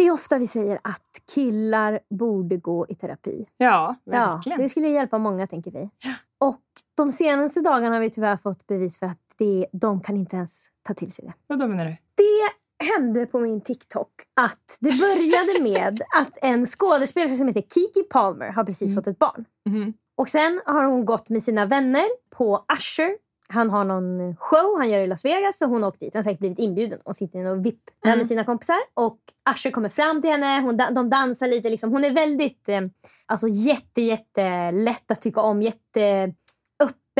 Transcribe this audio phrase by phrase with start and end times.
[0.00, 3.46] Det är ofta vi säger att killar borde gå i terapi.
[3.56, 4.60] Ja, Ja, verkligen.
[4.60, 5.90] det skulle hjälpa många, tänker vi.
[6.38, 6.60] Och
[6.96, 10.68] de senaste dagarna har vi tyvärr fått bevis för att det, de kan inte ens
[10.82, 11.32] ta till sig det.
[11.46, 11.96] Vadå menar du?
[12.14, 12.50] Det
[12.96, 18.48] hände på min TikTok att det började med att en skådespelare som heter Kiki Palmer
[18.48, 19.44] har precis fått ett barn.
[19.68, 19.92] Mhm.
[20.16, 23.16] Och sen har hon gått med sina vänner på Usher.
[23.52, 26.14] Han har någon show han gör i Las Vegas och hon har åkt dit.
[26.14, 28.18] Han har säkert blivit inbjuden och sitter i någon VIP Mm.
[28.18, 28.76] med sina kompisar.
[28.94, 29.18] Och
[29.54, 30.60] Usher kommer fram till henne.
[30.60, 31.70] Hon, de dansar lite.
[31.70, 31.92] Liksom.
[31.92, 32.80] Hon är väldigt eh,
[33.26, 35.62] alltså, jätte, jätte lätt att tycka om.
[35.62, 36.34] Jätte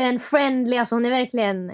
[0.05, 0.77] öppen, friendly.
[0.77, 1.71] Alltså, hon är verkligen...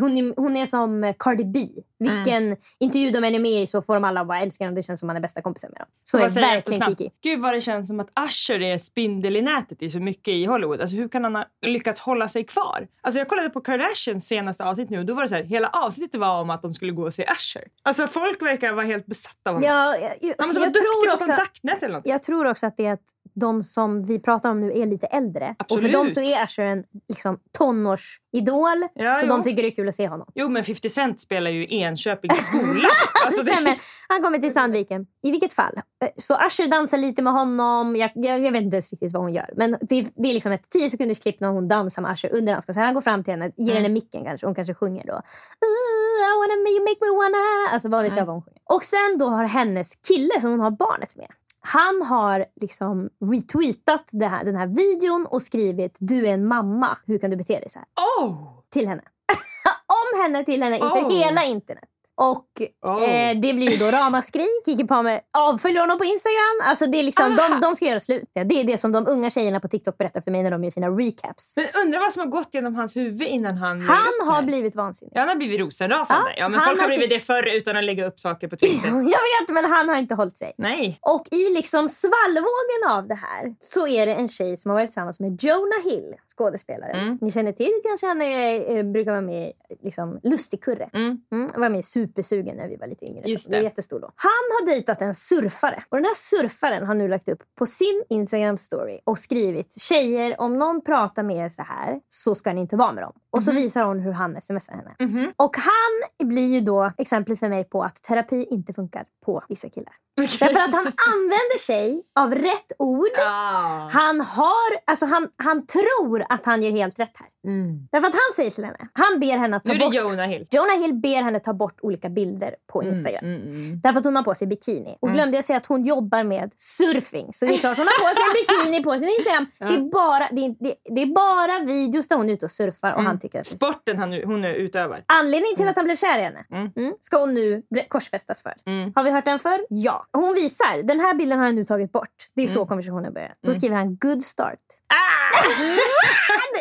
[0.00, 1.68] Hon är, hon är som Cardi B.
[1.98, 2.56] Vilken Mm.
[2.80, 4.76] intervju de än är med i så får de alla bara älska henne.
[4.76, 5.86] Det känns som man är bästa kompisen med dem.
[6.04, 6.82] Så är verkligen.
[6.82, 7.10] Kiki.
[7.22, 10.44] Gud vad det känns som att Usher är spindel i nätet i så mycket i
[10.44, 10.80] Hollywood.
[10.80, 12.86] Alltså hur kan han ha lyckats hålla sig kvar?
[13.00, 15.68] Alltså jag kollade på Kardashians senaste avsnitt nu och då var det så här, hela
[15.68, 17.64] avsnittet var om att de skulle gå och se Usher.
[17.82, 19.68] Alltså folk verkar vara helt besatta av honom.
[19.70, 22.06] Ja, jag, jag, Han måste vara duktig tror på också, kontaktnät eller något.
[22.06, 23.00] jag tror också att det är att
[23.34, 25.54] de som vi pratar om nu är lite äldre.
[25.58, 25.92] Och för Absolut.
[25.92, 28.88] dem så är Usher en liksom, tonårsidol.
[28.94, 29.28] Ja, så jo.
[29.28, 30.26] de tycker det är kul att se honom.
[30.34, 32.88] Jo men 50 Cent spelar ju Enköpings skola.
[33.24, 33.76] alltså, det.
[34.08, 35.06] Han kommer till Sandviken.
[35.22, 35.76] I vilket fall.
[36.04, 37.96] eh, Så Usher dansar lite med honom.
[37.96, 39.50] Jag, jag, jag vet inte riktigt vad hon gör.
[39.56, 42.52] Men det, det är liksom ett 10 sekunders klipp när hon dansar med Usher under
[42.52, 42.66] hans.
[42.76, 43.82] Han går fram till henne, ger Mm.
[43.82, 44.46] henne micken kanske.
[44.46, 45.12] Hon kanske sjunger då.
[45.12, 47.72] I wanna make, you make me wanna.
[47.72, 48.60] Alltså vad vet jag vad hon sjunger.
[48.64, 51.26] Och sen då har hennes kille som hon har barnet med.
[51.66, 57.18] Han har liksom retweetat här, den här videon och skrivit du är en mamma, hur
[57.18, 57.88] kan du bete dig så här?
[58.20, 58.60] Oh!
[58.70, 59.02] till henne.
[60.14, 61.10] Om henne till henne inför Oh.
[61.12, 61.84] hela internet.
[62.16, 62.44] Och
[62.82, 63.02] Oh.
[63.02, 64.46] eh, det blir ju då ramaskri.
[64.66, 66.56] Kiki Palmer avföljer honom på Instagram.
[66.68, 68.30] Alltså det är liksom, de, de ska göra slut.
[68.32, 70.64] Ja, Det är det som de unga tjejerna på TikTok berättar för mig när de
[70.64, 71.52] gör sina recaps.
[71.56, 75.12] Men undrar vad som har gått genom hans huvud innan han Han har blivit vansinnig.
[75.16, 76.30] Ja, han har blivit rosenrasande.
[76.36, 78.56] Ja, Ja, men folk har har blivit det förr utan att lägga upp saker på
[78.56, 78.88] Twitter.
[78.88, 80.52] Jag vet, men han har inte hållit sig.
[80.58, 80.98] Nej.
[81.02, 84.88] Och i liksom svallvågen av det här så är det en tjej som har varit
[84.88, 86.96] tillsammans med Jonah Hill, skådespelaren.
[86.96, 87.18] Mm.
[87.20, 90.90] Ni känner till kanske han är, eh, brukar vara med i liksom, Lustigkurre.
[90.92, 91.22] Mm.
[91.32, 93.22] Mm, han var med i Supersugen när vi var lite yngre.
[93.26, 93.62] Just det.
[93.62, 94.10] jättestor då.
[94.16, 95.84] Han har dejtat en surfare.
[95.88, 100.40] Och den här surfaren har nu lagt upp på sin Instagram story och skrivit Tjejer,
[100.40, 103.12] om någon pratar med er så här så ska ni inte vara med dem.
[103.34, 104.94] Och så visar hon hur han smsar henne.
[105.00, 105.32] Mhm.
[105.36, 109.68] Och han blir ju då exemplet för mig på att terapi inte funkar på vissa
[109.68, 109.94] killar.
[110.16, 113.18] Därför att han använder sig av rätt ord.
[113.18, 113.88] Ah.
[113.90, 117.28] Han, har, alltså han, han tror att han gör helt rätt här.
[117.46, 117.88] Mm.
[117.92, 119.94] Därför att han säger till henne, han ber henne att ta Nu är det bort...
[119.94, 120.46] Jonah Hill.
[120.50, 123.24] Jonah Hill ber henne ta bort olika bilder på Instagram.
[123.24, 123.80] Mm, mm.
[123.80, 124.96] Därför att hon har på sig bikini.
[125.00, 127.32] Och glömde jag säga att hon jobbar med surfing.
[127.32, 129.46] Så det är klart hon har på sig en bikini på sin Instagram.
[129.58, 132.52] Det, är bara, det, är, det, det är bara videos där hon är ute och
[132.52, 135.04] surfar och han tycker att är Sporten han, hon nu utövar.
[135.08, 136.70] Anledningen till att han blev kär i henne Mm.
[136.76, 138.54] mm, ska hon nu korsfästas för.
[138.66, 138.92] Mm.
[138.96, 139.60] Har vi hört den för?
[139.68, 140.06] Ja.
[140.12, 140.82] Hon visar.
[140.82, 142.14] Den här bilden har jag nu tagit bort.
[142.36, 143.34] Det är så konversationen börjar.
[143.46, 144.58] Då skriver han good start.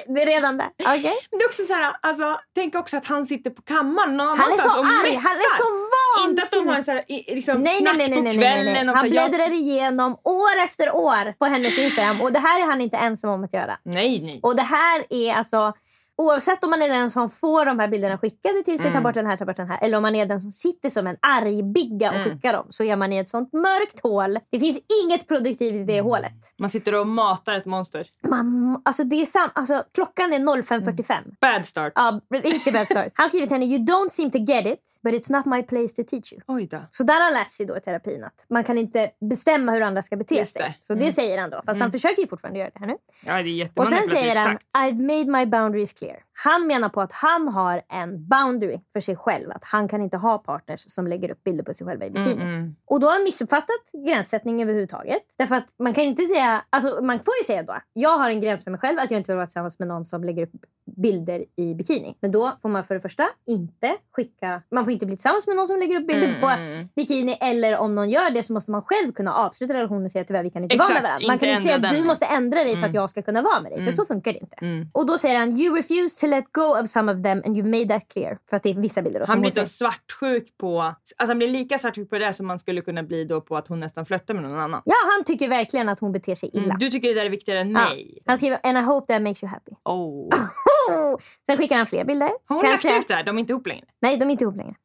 [0.08, 0.70] det, det är redan där.
[0.80, 1.14] Okej.
[1.32, 4.28] Men det är också så här, alltså, tänk också att han sitter på kammaren någon
[4.28, 5.12] Han är så och arg.
[5.12, 5.30] messar.
[5.30, 7.04] Han är så Inte att de har så här,
[7.36, 8.74] liksom, Nej, nej, snack nej, nej, på nej, nej, kvällen.
[8.74, 8.86] nej.
[8.86, 12.66] så Han jag- bläddrar igenom år efter år på hennes Instagram och det här är
[12.66, 13.78] han inte ensam om att göra.
[13.86, 14.40] Nej, nej.
[14.44, 15.74] Och det här är alltså
[16.18, 19.02] Oavsett om man är den som får de här bilderna skickade till sig, Mm.
[19.04, 19.80] ta bort den här, ta bort den här.
[19.82, 22.30] Eller om man är den som sitter som en argbigga och Mm.
[22.30, 22.68] skickar dem.
[22.70, 24.40] Så är man i ett sånt mörkt hål.
[24.52, 26.06] Det finns inget produktivt i det Mm.
[26.06, 26.34] hålet.
[26.60, 28.08] Man sitter och matar ett monster.
[28.28, 31.24] Man, alltså det är sam, alltså klockan är 05.45.
[31.42, 31.94] Bad start.
[31.96, 33.08] Ja, riktigt bad start.
[33.14, 35.96] Han skriver till henne “You don't seem to get it, but it's not my place
[36.04, 36.42] to teach you”.
[36.48, 36.78] Oj då.
[36.92, 39.82] Så där har han lärt sig då i terapin att man kan inte bestämma hur
[39.82, 40.62] andra ska bete Just sig.
[40.62, 40.74] det.
[40.86, 41.62] Så det säger han då.
[41.66, 42.96] Fast han försöker ju fortfarande göra det här nu.
[43.26, 44.58] Ja, det är Och sen säger han.
[44.78, 46.03] “I've made my boundaries clear”.
[46.04, 46.26] year.
[46.36, 49.52] Han menar på att han har en boundary för sig själv.
[49.52, 52.42] Att han kan inte ha partners som lägger upp bilder på sig själva i bikini.
[52.42, 55.22] Mm, Och då har han missuppfattat gränssättning överhuvudtaget.
[55.38, 58.42] Därför att man kan inte säga, alltså man får ju säga då, jag har en
[58.42, 60.52] gräns för mig själv att jag inte vill vara tillsammans med någon som lägger upp
[60.98, 62.18] bilder i bikini.
[62.20, 65.56] Men då får man för det första inte skicka, man får inte bli tillsammans med
[65.56, 66.90] någon som lägger upp bilder Mm, på mm.
[66.96, 67.38] bikini.
[67.42, 70.44] Eller om någon gör det så måste man själv kunna avsluta relationen och säga tyvärr
[70.44, 71.28] vi kan inte vara med Exakt, varandra.
[71.28, 72.96] Man kan inte säga att du måste ändra dig för att Mm.
[72.96, 73.86] jag ska kunna vara med dig.
[73.86, 74.56] För så funkar det inte.
[74.62, 74.88] Mm.
[74.94, 77.68] Och då säger han you refuse to let go of some of them and you
[77.68, 78.38] made that clear.
[78.50, 80.82] För att det är vissa bilder då, Han blir så svartsjuk på...
[80.82, 83.68] Alltså han blir lika svartsjuk på det som man skulle kunna bli då på att
[83.68, 84.82] hon nästan flörtar med någon annan.
[84.86, 86.64] Ja, han tycker verkligen att hon beter sig illa.
[86.66, 87.90] Mm, du tycker det där är viktigare än Ja.
[87.90, 88.20] mig?
[88.26, 89.72] Han skriver and I hope that makes you happy.
[89.86, 90.30] Oh!
[91.46, 92.30] Sen skickar han fler bilder.
[92.46, 93.24] Har hon Kanske- lagt ut det här?
[93.24, 93.86] De är inte ihop längre?
[94.02, 94.76] Nej, de är inte ihop längre.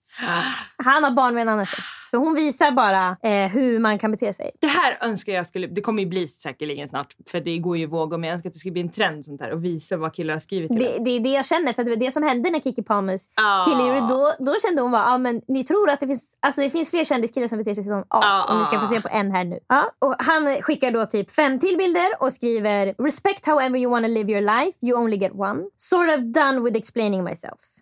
[0.76, 1.84] Han har barn med en annan tjej.
[2.10, 4.50] Så hon visar bara eh, hur man kan bete sig.
[4.60, 5.66] Det här önskar jag skulle...
[5.66, 7.16] Det kommer ju bli säkerligen snart.
[7.30, 8.18] För det går ju vågor.
[8.18, 9.52] Men jag önskar att det skulle bli en trend sånt här.
[9.52, 11.90] Och visa vad killar har skrivit till Det, det är det jag känner, för det
[11.90, 13.64] var det som hände när Kiki Palmers Ah.
[13.64, 16.70] kille då, då kände hon bara, ah, men ni tror att det finns, alltså det
[16.70, 18.06] finns fler kändiskillar som beter sig som as.
[18.10, 18.52] Ah.
[18.52, 19.58] Om ni ska få se på en här nu.
[19.68, 24.08] Ja, och han skickar då typ fem till bilder och skriver “Respect however you wanna
[24.08, 25.62] live your life, you only get one.
[25.76, 27.77] Sort of done with explaining myself”.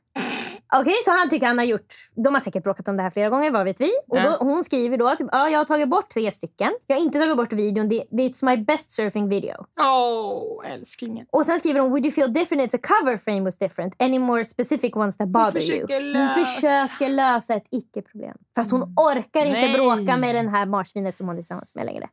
[0.74, 1.94] Okej, så han tycker han har gjort...
[2.14, 3.90] De har säkert bråkat om det här flera gånger, vad vet vi?
[4.08, 6.72] Och då, hon skriver då typ, ja, jag har tagit bort tre stycken.
[6.86, 7.88] Jag har inte tagit bort videon.
[7.88, 9.66] Det, it's my best surfing video.
[9.80, 11.26] Åh, älsklingen.
[11.30, 13.94] Och sen skriver hon, would you feel different if the cover frame was different?
[13.98, 16.14] Any more specific ones that bother you?
[16.18, 18.36] Hon försöker lösa ett icke-problem.
[18.54, 19.74] För att hon orkar inte Nej.
[19.74, 22.08] bråka med den här marsvinet som hon är tillsammans med längre.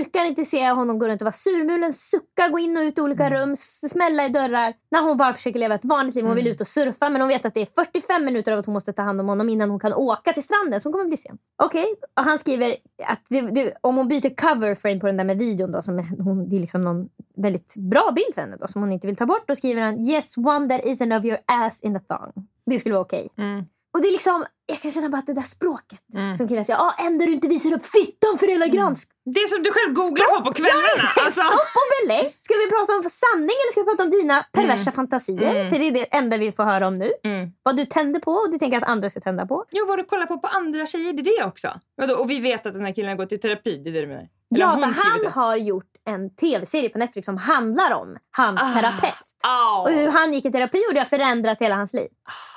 [0.00, 3.00] Orkar inte se honom gå runt och vara surmulen, sucka, gå in och ut i
[3.00, 4.74] olika rum, s- smälla i dörrar.
[4.90, 6.24] När hon bara försöker leva ett vanligt liv.
[6.24, 8.66] Hon vill ut och surfa men hon vet att det är 45 minuter av att
[8.66, 11.04] hon måste ta hand om honom innan hon kan åka till stranden så hon kommer
[11.04, 11.38] bli sen.
[11.62, 11.86] Okej,
[12.16, 12.76] och han skriver
[13.06, 15.98] att det, det, om hon byter cover frame på den där med videon då, som
[16.18, 19.16] hon, det är liksom någon väldigt bra bild för henne då, som hon inte vill
[19.16, 19.48] ta bort.
[19.48, 22.46] Då skriver han yes one that isn't of your ass in a thong.
[22.66, 23.28] Det skulle vara okej.
[23.38, 23.64] Mm.
[23.94, 25.98] Och det är liksom, jag kan känna bara att det där språket
[26.36, 29.08] som killar säger, ah, ändå du inte visar upp fittan för hela gransk.
[29.24, 31.08] Det som du själv googlar på på kvällarna.
[31.24, 31.40] Alltså.
[31.40, 32.36] Stopp och belägg!
[32.40, 35.54] Ska vi prata om sanning eller ska vi prata om dina perversa fantasier?
[35.54, 35.70] Mm.
[35.70, 37.12] För det är det enda vi får höra om nu.
[37.24, 37.52] Mm.
[37.62, 39.64] Vad du tänder på och du tänker att andra ska tända på.
[39.72, 41.68] Jo, vad du kollar på på andra tjejer, det är det också.
[41.96, 42.14] Vadå?
[42.14, 44.06] Och vi vet att den här killen har gått i terapi, det är det du
[44.06, 44.28] menar?
[44.60, 45.28] Ja, för han det.
[45.30, 48.74] har gjort en tv-serie på Netflix som handlar om hans Ah.
[48.74, 49.14] terapeut.
[49.46, 49.82] Au.
[49.82, 52.08] Och hur han gick i terapi och det har förändrat hela hans liv.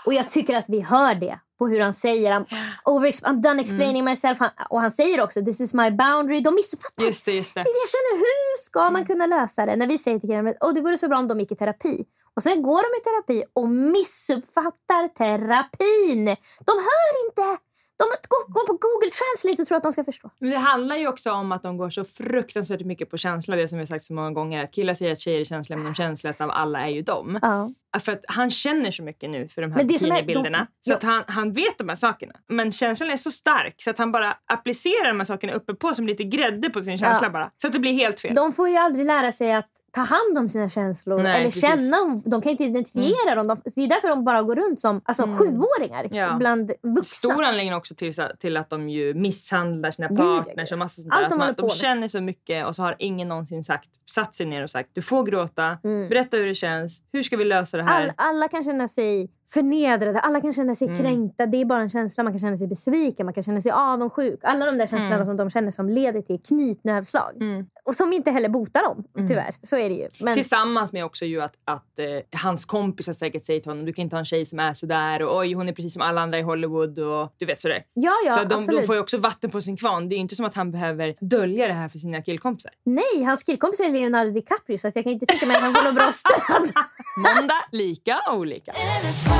[0.05, 2.45] Och jag tycker att vi hör det på hur han säger I'm,
[2.85, 4.39] over, I'm done explaining myself.
[4.39, 6.39] Han, och han säger också this is my boundary.
[6.39, 7.03] De missuppfattar.
[7.03, 7.59] Just det, just det.
[7.59, 9.75] Jag känner, hur ska man kunna lösa det?
[9.75, 12.05] När vi säger till killarna att det vore så bra om de gick i terapi.
[12.35, 16.25] Och sen går de i terapi och missuppfattar terapin.
[16.65, 17.63] De hör inte.
[17.97, 20.29] De går, går på Google Translate och tror att de ska förstå.
[20.39, 23.55] Men det handlar ju också om att de går så fruktansvärt mycket på känsla.
[23.55, 24.63] Det som vi har sagt så många gånger.
[24.63, 27.39] Att killar säger att tjejer är känsliga men de känsligaste av alla är ju de.
[27.41, 27.71] Ja.
[27.99, 30.57] För att han känner så mycket nu för de här bikinibilderna.
[30.57, 32.33] de- Så att han, han vet de här sakerna.
[32.47, 35.93] Men känslan är så stark så att han bara applicerar de här sakerna uppe på
[35.93, 37.31] som lite grädde på sin känsla Ja.
[37.31, 37.51] bara.
[37.57, 38.35] Så att det blir helt fel.
[38.35, 41.63] De får ju aldrig lära sig att ta hand om sina känslor Nej, eller precis.
[41.63, 41.77] Mm.
[41.77, 42.21] känna dem.
[42.25, 43.47] De kan inte identifiera dem.
[43.47, 46.35] De, det är därför de bara går runt som alltså, sjuåringar Ja.
[46.39, 47.31] bland vuxna.
[47.31, 51.19] Stor anledning också till, till att de ju misshandlar sina partners och massa sånt Allt
[51.19, 51.25] där.
[51.25, 54.45] Att de man, de känner så mycket och så har ingen någonsin sagt, satt sig
[54.45, 56.09] ner och sagt du får gråta, Mm.
[56.09, 58.01] berätta hur det känns, hur ska vi lösa det här?
[58.03, 60.99] All, alla kan känna sig förnedrade, alla kan känna sig Mm.
[60.99, 61.45] kränkta.
[61.45, 62.23] Det är bara en känsla.
[62.23, 64.39] Man kan känna sig besviken, man kan känna sig avundsjuk.
[64.43, 67.31] Alla de där känslorna som de känner som leder till knytnävsslag.
[67.41, 67.65] Mm.
[67.85, 69.49] Och som inte heller botar dem, tyvärr.
[69.63, 70.07] Så är det ju.
[70.19, 73.93] Men, Tillsammans med också ju att, att eh, hans kompisar säkert säger till honom du
[73.93, 76.21] kan inte ha en tjej som är sådär och oj hon är precis som alla
[76.21, 77.83] andra i Hollywood och du vet sådär.
[77.93, 78.81] ja, ja, så de, absolut.
[78.81, 80.09] de får ju också vatten på sin kvarn.
[80.09, 82.71] Det är inte som att han behöver dölja det här för sina killkompisar.
[82.83, 85.73] Nej, hans killkompis är Leonardo DiCaprio så att jag kan inte tänka mig att han
[85.73, 86.83] får något bra stöd.
[87.17, 88.73] Måndag, lika olika.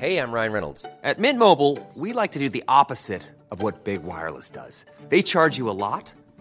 [0.00, 0.86] Hey, I'm Ryan Reynolds.
[1.04, 4.86] At Mint Mobile, we like to do the opposite of what Big Wireless does.
[5.10, 6.10] They charge you a lot,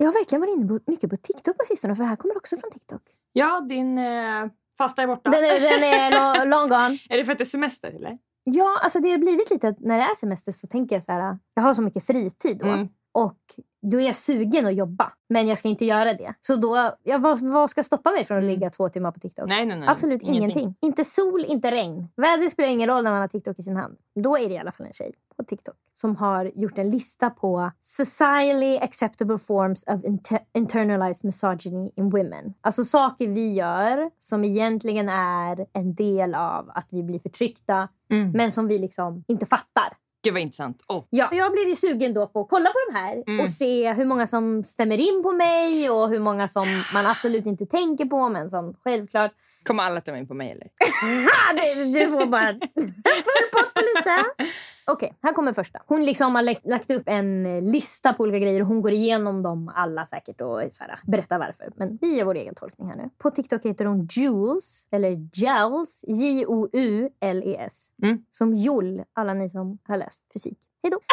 [0.00, 2.36] Jag har verkligen varit inne på, mycket på TikTok på sistone, för det här kommer
[2.36, 3.02] också från TikTok.
[3.32, 4.46] Ja, din eh,
[4.78, 5.30] fasta är borta.
[5.30, 6.10] Den är, den är
[6.44, 6.98] lo- long gone.
[7.08, 8.18] Är det för att det är semester eller?
[8.44, 11.12] Ja, alltså det har blivit lite att när det är semester så tänker jag så
[11.12, 12.66] här, jag har så mycket fritid då.
[12.66, 12.88] Mm.
[13.12, 13.38] Och
[13.82, 16.34] då är jag sugen att jobba, men jag ska inte göra det.
[16.40, 19.48] Så då, ja, vad, vad ska stoppa mig från att ligga två timmar på TikTok?
[19.48, 19.88] Nej, nej, nej.
[19.88, 20.74] Absolut ingenting.
[20.80, 22.08] Inte sol, inte regn.
[22.16, 23.96] Vädret spelar ingen roll när man har TikTok i sin hand.
[24.14, 27.30] Då är det i alla fall en tjej på TikTok som har gjort en lista
[27.30, 32.54] på socially acceptable forms of inter- internalized misogyny in women.
[32.60, 38.30] Alltså saker vi gör som egentligen är en del av att vi blir förtryckta Mm.
[38.30, 39.88] men som vi liksom inte fattar.
[40.24, 40.82] Gud vad intressant.
[40.88, 41.04] Oh.
[41.10, 43.40] Ja, jag blev ju sugen då på att kolla på de här Mm.
[43.40, 47.46] och se hur många som stämmer in på mig och hur många som man absolut
[47.46, 49.32] inte tänker på men som självklart
[49.68, 50.68] Kommer alla ta in på mig eller?
[51.56, 54.24] Du, du får bara full pott på Lisa.
[54.86, 55.82] Okej, här kommer första.
[55.86, 59.72] Hon liksom har lagt, upp en lista på olika grejer och hon går igenom dem
[59.74, 61.72] alla säkert och så här, berättar varför.
[61.76, 63.10] Men vi gör vår egen tolkning här nu.
[63.18, 67.88] På TikTok heter hon Jules, eller Joules, J-O-U-L-E-S.
[68.02, 68.24] Mm.
[68.30, 70.58] Som Joll, alla ni som har läst fysik.
[70.82, 70.98] Hej då!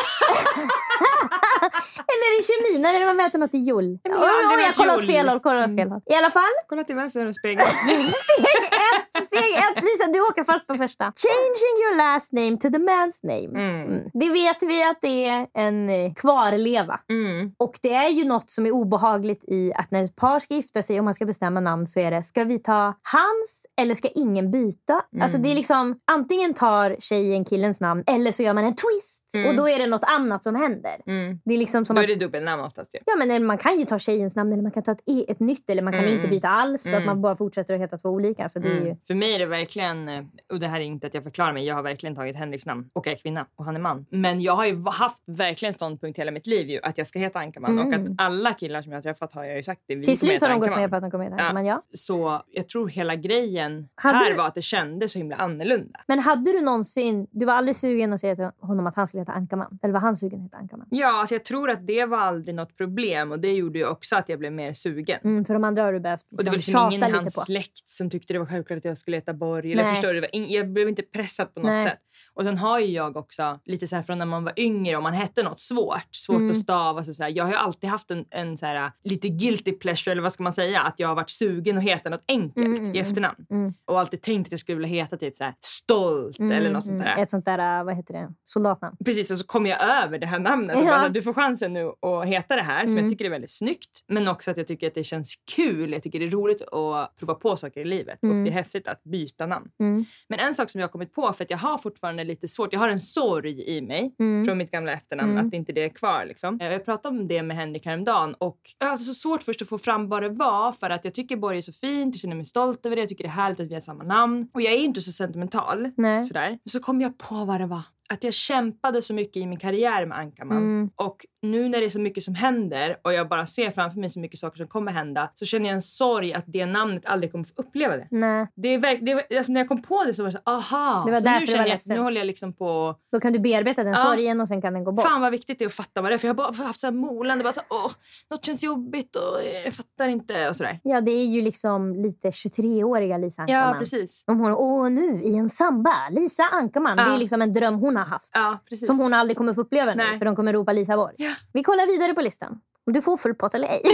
[2.13, 3.99] eller i kemi, när man mäter något i joule.
[4.03, 5.39] Men Oj, jag kollar åt fel håll.
[5.39, 6.01] Kollar åt fel håll.
[6.05, 7.57] I alla fall, Kolla till vänster och spegel.
[7.65, 8.45] Steg
[8.93, 9.27] ett!
[9.27, 9.83] Steg ett!
[9.83, 11.03] Lisa, du åker fast på första.
[11.03, 13.51] Changing your last name to the man's name.
[13.65, 14.09] Mm.
[14.13, 16.99] Det vet vi att det är en eh, kvarleva.
[17.09, 17.51] Mm.
[17.57, 20.81] Och det är ju något som är obehagligt i att när ett par ska gifta
[20.81, 24.07] sig och man ska bestämma namn så är det, ska vi ta hans eller ska
[24.15, 25.01] ingen byta?
[25.21, 29.25] Alltså det är liksom, antingen tar tjejen killens namn eller så gör man en twist.
[29.47, 30.95] Och då är det något annat som händer.
[31.07, 31.39] Mm.
[31.45, 32.99] Det är liksom som Då är det dubbelnamn oftast ju.
[33.05, 35.39] Ja, men man kan ju ta tjejens namn eller man kan ta ett, e- ett
[35.39, 38.09] nytt eller man kan inte byta alls så att man bara fortsätter att heta två
[38.09, 38.49] olika.
[38.49, 40.21] Så det är ju, För mig är det verkligen, eh,
[40.53, 42.89] och det här är inte att jag förklarar mig, jag har verkligen tagit Henriks namn
[42.93, 44.05] och är kvinna och han är man.
[44.09, 47.39] Men jag har ju haft verkligen ståndpunkt hela mitt liv ju att jag ska heta
[47.39, 49.95] Ankarman och att alla killar som jag har träffat har jag ju sagt det.
[49.95, 51.43] Vi till slut har de gått med på att de kommer heta Ja.
[51.43, 51.81] Ankarman, ja.
[51.93, 55.99] Så jag tror hela grejen Hade här du- var att det kändes så himla annorlunda.
[56.07, 59.21] Men hade du någonsin, du var aldrig sugen att säga till honom att han skulle
[59.21, 59.79] heta Ankarman?
[59.83, 60.87] Eller var han sugen att heta Ankarman?
[60.89, 64.15] Ja, alltså jag tror att det var aldrig något problem och det gjorde ju också
[64.15, 65.19] att jag blev mer sugen.
[65.23, 67.45] Mm, för de andra har du behövt Och det var liksom, liksom ingen i hans
[67.45, 69.71] släkt som tyckte det var självklart att jag skulle heta Borg.
[69.71, 70.27] Eller förstår du?
[70.53, 71.83] Jag blev inte pressad på något Nej.
[71.83, 71.99] sätt.
[72.33, 75.03] Och sen har ju jag också lite så här från när man var yngre om
[75.03, 76.51] man hette något svårt, svårt Mm.
[76.51, 77.03] att stava.
[77.03, 80.11] Så så här, jag har ju alltid haft en, en så här, lite guilty pleasure
[80.11, 80.81] eller vad ska man säga?
[80.81, 83.45] Att jag har varit sugen att heta något enkelt i efternamn.
[83.85, 87.03] Och alltid tänkt att jag skulle vilja heta typ så här stolt eller något sånt
[87.03, 87.11] där.
[87.11, 88.97] Mm, ett sånt där, äh, vad heter det, soldatnamn.
[89.05, 90.75] Precis, sen så kom jag över det här namnet.
[90.75, 90.87] Och Ja.
[90.87, 93.03] bara, du får chansen nu att heta det här som Mm.
[93.05, 93.99] jag tycker är väldigt snyggt.
[94.07, 95.91] Men också att jag tycker att det känns kul.
[95.93, 98.23] Jag tycker det är roligt att prova på saker i livet.
[98.23, 98.37] Mm.
[98.37, 99.69] Och det är häftigt att byta namn.
[99.79, 100.05] Mm.
[100.27, 102.73] Men en sak som jag har kommit på, för att jag har fortfarande lite svårt,
[102.73, 104.45] jag har en sorg i mig Mm.
[104.45, 105.47] från mitt gamla efternamn, Mm.
[105.47, 106.25] att inte det är kvar.
[106.27, 106.59] Liksom.
[106.61, 109.69] Eh, Jag pratade om det med Henrik häromdagen och jag hade så svårt först att
[109.69, 112.35] få fram vad det var för att jag tycker Borg är så fint, jag känner
[112.35, 114.47] mig stolt över det, jag tycker det är härligt att vi har samma namn.
[114.53, 115.91] Och jag är inte så sentimental.
[115.97, 116.23] Nej.
[116.23, 116.49] Sådär.
[116.49, 117.81] Men så kom jag på vad det var.
[118.09, 120.57] Att jag kämpade så mycket i min karriär med Ankarman.
[120.57, 120.89] Mm.
[120.95, 124.09] Och nu när det är så mycket som händer och jag bara ser framför mig
[124.09, 127.31] så mycket saker som kommer hända så känner jag en sorg att det namnet aldrig
[127.31, 128.07] kommer få uppleva det.
[128.11, 130.37] Nej, Det är verk, det var, alltså när jag kom på det så var det
[130.45, 131.03] så aha.
[131.05, 131.79] Det var så nu känner jag.
[131.89, 132.95] Nu håller jag liksom på...
[133.11, 134.03] då kan du bearbeta den Ja.
[134.03, 135.05] sorgen och sen kan den gå bort.
[135.05, 136.17] Fan vad viktigt det är att fatta vad det är.
[136.17, 137.43] För jag har bara haft så här molande.
[137.43, 137.91] Bara så, åh,
[138.29, 140.79] något känns jobbigt och jag fattar inte och sådär.
[140.83, 143.73] Ja, det är ju liksom lite 23-åriga Lisa Ankarman.
[143.73, 144.23] Ja, precis.
[144.27, 146.97] Om hon, åh nu i en samba, Lisa Ankarman.
[146.97, 147.05] Ja.
[147.05, 148.29] Det är liksom en dröm hon har haft.
[148.33, 148.59] Ja.
[148.85, 150.17] Som hon aldrig kommer få uppleva nu, Nej.
[150.17, 151.15] för de kommer ropa Lisa Borg.
[151.17, 151.33] Ja.
[151.53, 152.59] Vi kollar vidare på listan.
[152.87, 153.81] Om du får full pott eller ej.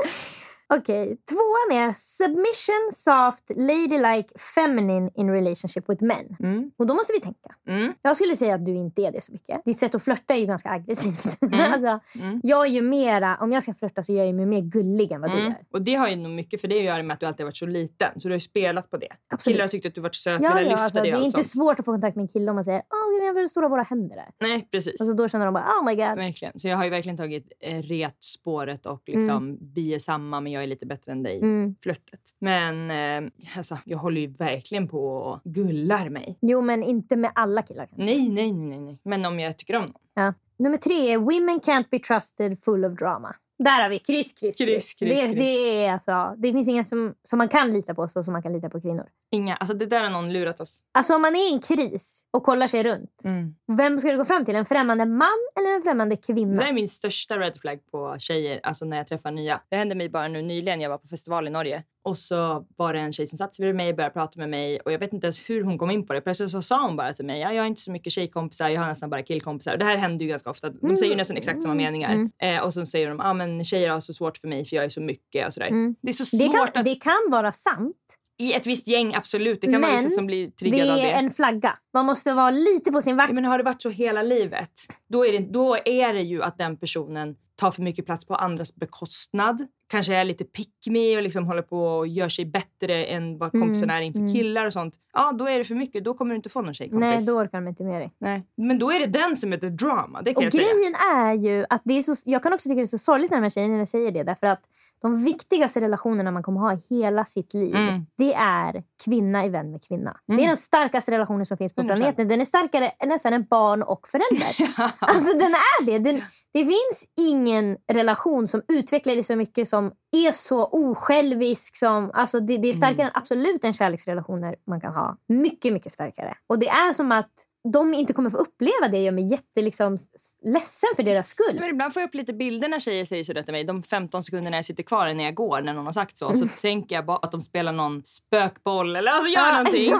[0.74, 6.36] Okej, tvåan är submission, soft, ladylike, feminine in relationship with men.
[6.40, 6.70] Mm.
[6.78, 7.54] Och då måste vi tänka.
[7.68, 7.92] Mm.
[8.02, 9.64] Jag skulle säga att du inte är det så mycket.
[9.64, 11.38] Ditt sätt att flörta är ju ganska aggressivt.
[11.52, 11.72] Mm.
[11.72, 12.40] alltså, Mm.
[12.42, 15.20] Jag är ju mera, om jag ska flörta så gör jag mig mer gullig än
[15.20, 15.44] vad du Mm.
[15.52, 15.60] gör.
[15.72, 17.46] Och det har ju nog mycket för det att göra med att du alltid har
[17.48, 18.20] varit så liten.
[18.20, 19.08] Så du har ju spelat på det.
[19.32, 19.54] Absolut.
[19.54, 21.78] Killar har tyckt att du varit söt, Ja, ja, alltså, dig det är inte svårt
[21.78, 24.16] att få kontakt med en kille om man säger oh, jag hur stora våra händer
[24.16, 24.28] är.
[24.40, 25.00] Nej, precis.
[25.00, 26.16] Alltså, då känner de bara oh my god.
[26.16, 26.58] Verkligen.
[26.58, 30.59] Så jag har ju verkligen tagit eh, retspåret och liksom vi är samma men jag
[30.62, 31.38] är lite bättre än dig.
[31.38, 31.74] Mm.
[31.82, 32.20] Flörtet.
[32.38, 36.38] Men eh, alltså, jag håller ju verkligen på och gullar mig.
[36.40, 37.88] Jo, men inte med alla killar.
[37.94, 38.98] nej, nej, nej, nej.
[39.02, 39.94] Men om jag tycker om någon.
[40.14, 40.34] Ja.
[40.58, 43.36] Nummer tre är Women can't be trusted full of drama.
[43.64, 44.68] Där har vi kryss, kryss, kryss.
[44.68, 45.34] Kryss, kryss, det, kryss.
[45.34, 48.42] Det, är alltså, det finns inga som, som man kan lita på så som man
[48.42, 49.06] kan lita på kvinnor.
[49.30, 49.56] Inga.
[49.56, 50.82] Alltså det där har någon lurat oss.
[50.92, 53.24] Alltså om man är i en kris och kollar sig runt.
[53.24, 53.54] Mm.
[53.76, 54.54] Vem ska du gå fram till?
[54.54, 56.62] En främmande man eller en främmande Det kvinna?
[56.62, 59.60] där är min största red flag på tjejer, alltså när jag träffar nya.
[59.68, 61.82] Det hände mig bara nu nyligen, jag var på festival i Norge.
[62.02, 64.48] Och så var det en tjej som satte sig bredvid mig och började prata med
[64.48, 64.80] mig.
[64.80, 66.20] Och jag vet inte ens hur hon kom in på det.
[66.20, 68.80] Plötsligt så sa hon bara till mig, ja, jag har inte så mycket tjejkompisar, jag
[68.80, 69.72] har nästan bara killkompisar.
[69.72, 70.70] Och det här händer ju ganska ofta.
[70.70, 72.28] De säger ju nästan exakt samma meningar.
[72.42, 74.84] Eh, och så säger de, ah, men tjejer har så svårt för mig för jag
[74.84, 75.68] är så mycket och sådär.
[75.68, 75.94] Mm.
[76.02, 76.84] Det är så Det svårt kan, att...
[76.84, 77.96] det kan vara sant.
[78.40, 79.60] I ett visst gäng, absolut.
[79.60, 81.10] Det kan vara Men vissa som blir Det triggade av det.
[81.10, 81.78] är en flagga.
[81.94, 83.28] Man måste vara lite på sin vakt.
[83.30, 84.70] Ja, men har det varit så hela livet,
[85.08, 88.34] då är, det, då är det ju att den personen tar för mycket plats på
[88.34, 89.66] andras bekostnad.
[89.88, 93.54] Kanske är lite pick me och liksom håller på och gör sig bättre än vad
[93.54, 94.32] Mm, är inför mm.
[94.32, 94.94] killar och sånt.
[95.12, 96.04] Ja, då är det för mycket.
[96.04, 97.00] Då kommer du inte få någon tjejkompis.
[97.00, 98.12] Nej, då orkar de inte med dig.
[98.18, 98.42] Nej.
[98.56, 100.22] Men då är det den som är the drama.
[100.22, 100.64] Det kan Och jag säga.
[100.64, 103.30] grejen är ju att det är så, jag kan också tycka det är så sorgligt
[103.30, 104.22] när de här tjejerna säger det.
[104.22, 104.62] Därför att
[105.02, 108.06] de viktigaste relationerna man kommer ha i hela sitt liv, Mm.
[108.18, 110.16] det är kvinna i vän med kvinna.
[110.26, 110.44] Det Mm.
[110.44, 111.96] är den starkaste relationen som finns på 100%.
[111.96, 112.28] planeten.
[112.28, 114.56] Den är starkare än nästan än barn och förälder.
[114.98, 115.98] Alltså den är det.
[115.98, 121.76] Den, det finns ingen relation som utvecklar dig så mycket som är så osjälvisk.
[121.76, 125.16] Som, alltså det, det är starkare än absolut en kärleksrelationer man kan ha.
[125.28, 126.34] Mycket, mycket starkare.
[126.46, 127.30] Och det är som att
[127.72, 129.98] de inte kommer få uppleva det gör mig jätte, liksom,
[130.44, 131.56] ledsen för deras skull.
[131.60, 133.64] Men ibland får jag upp lite bilder när tjejer säger sådär till mig.
[133.64, 136.34] De 15 sekunderna jag sitter kvar när jag går när någon har sagt så.
[136.34, 139.94] Så tänker jag bara att de spelar någon spökboll eller alltså gör någonting.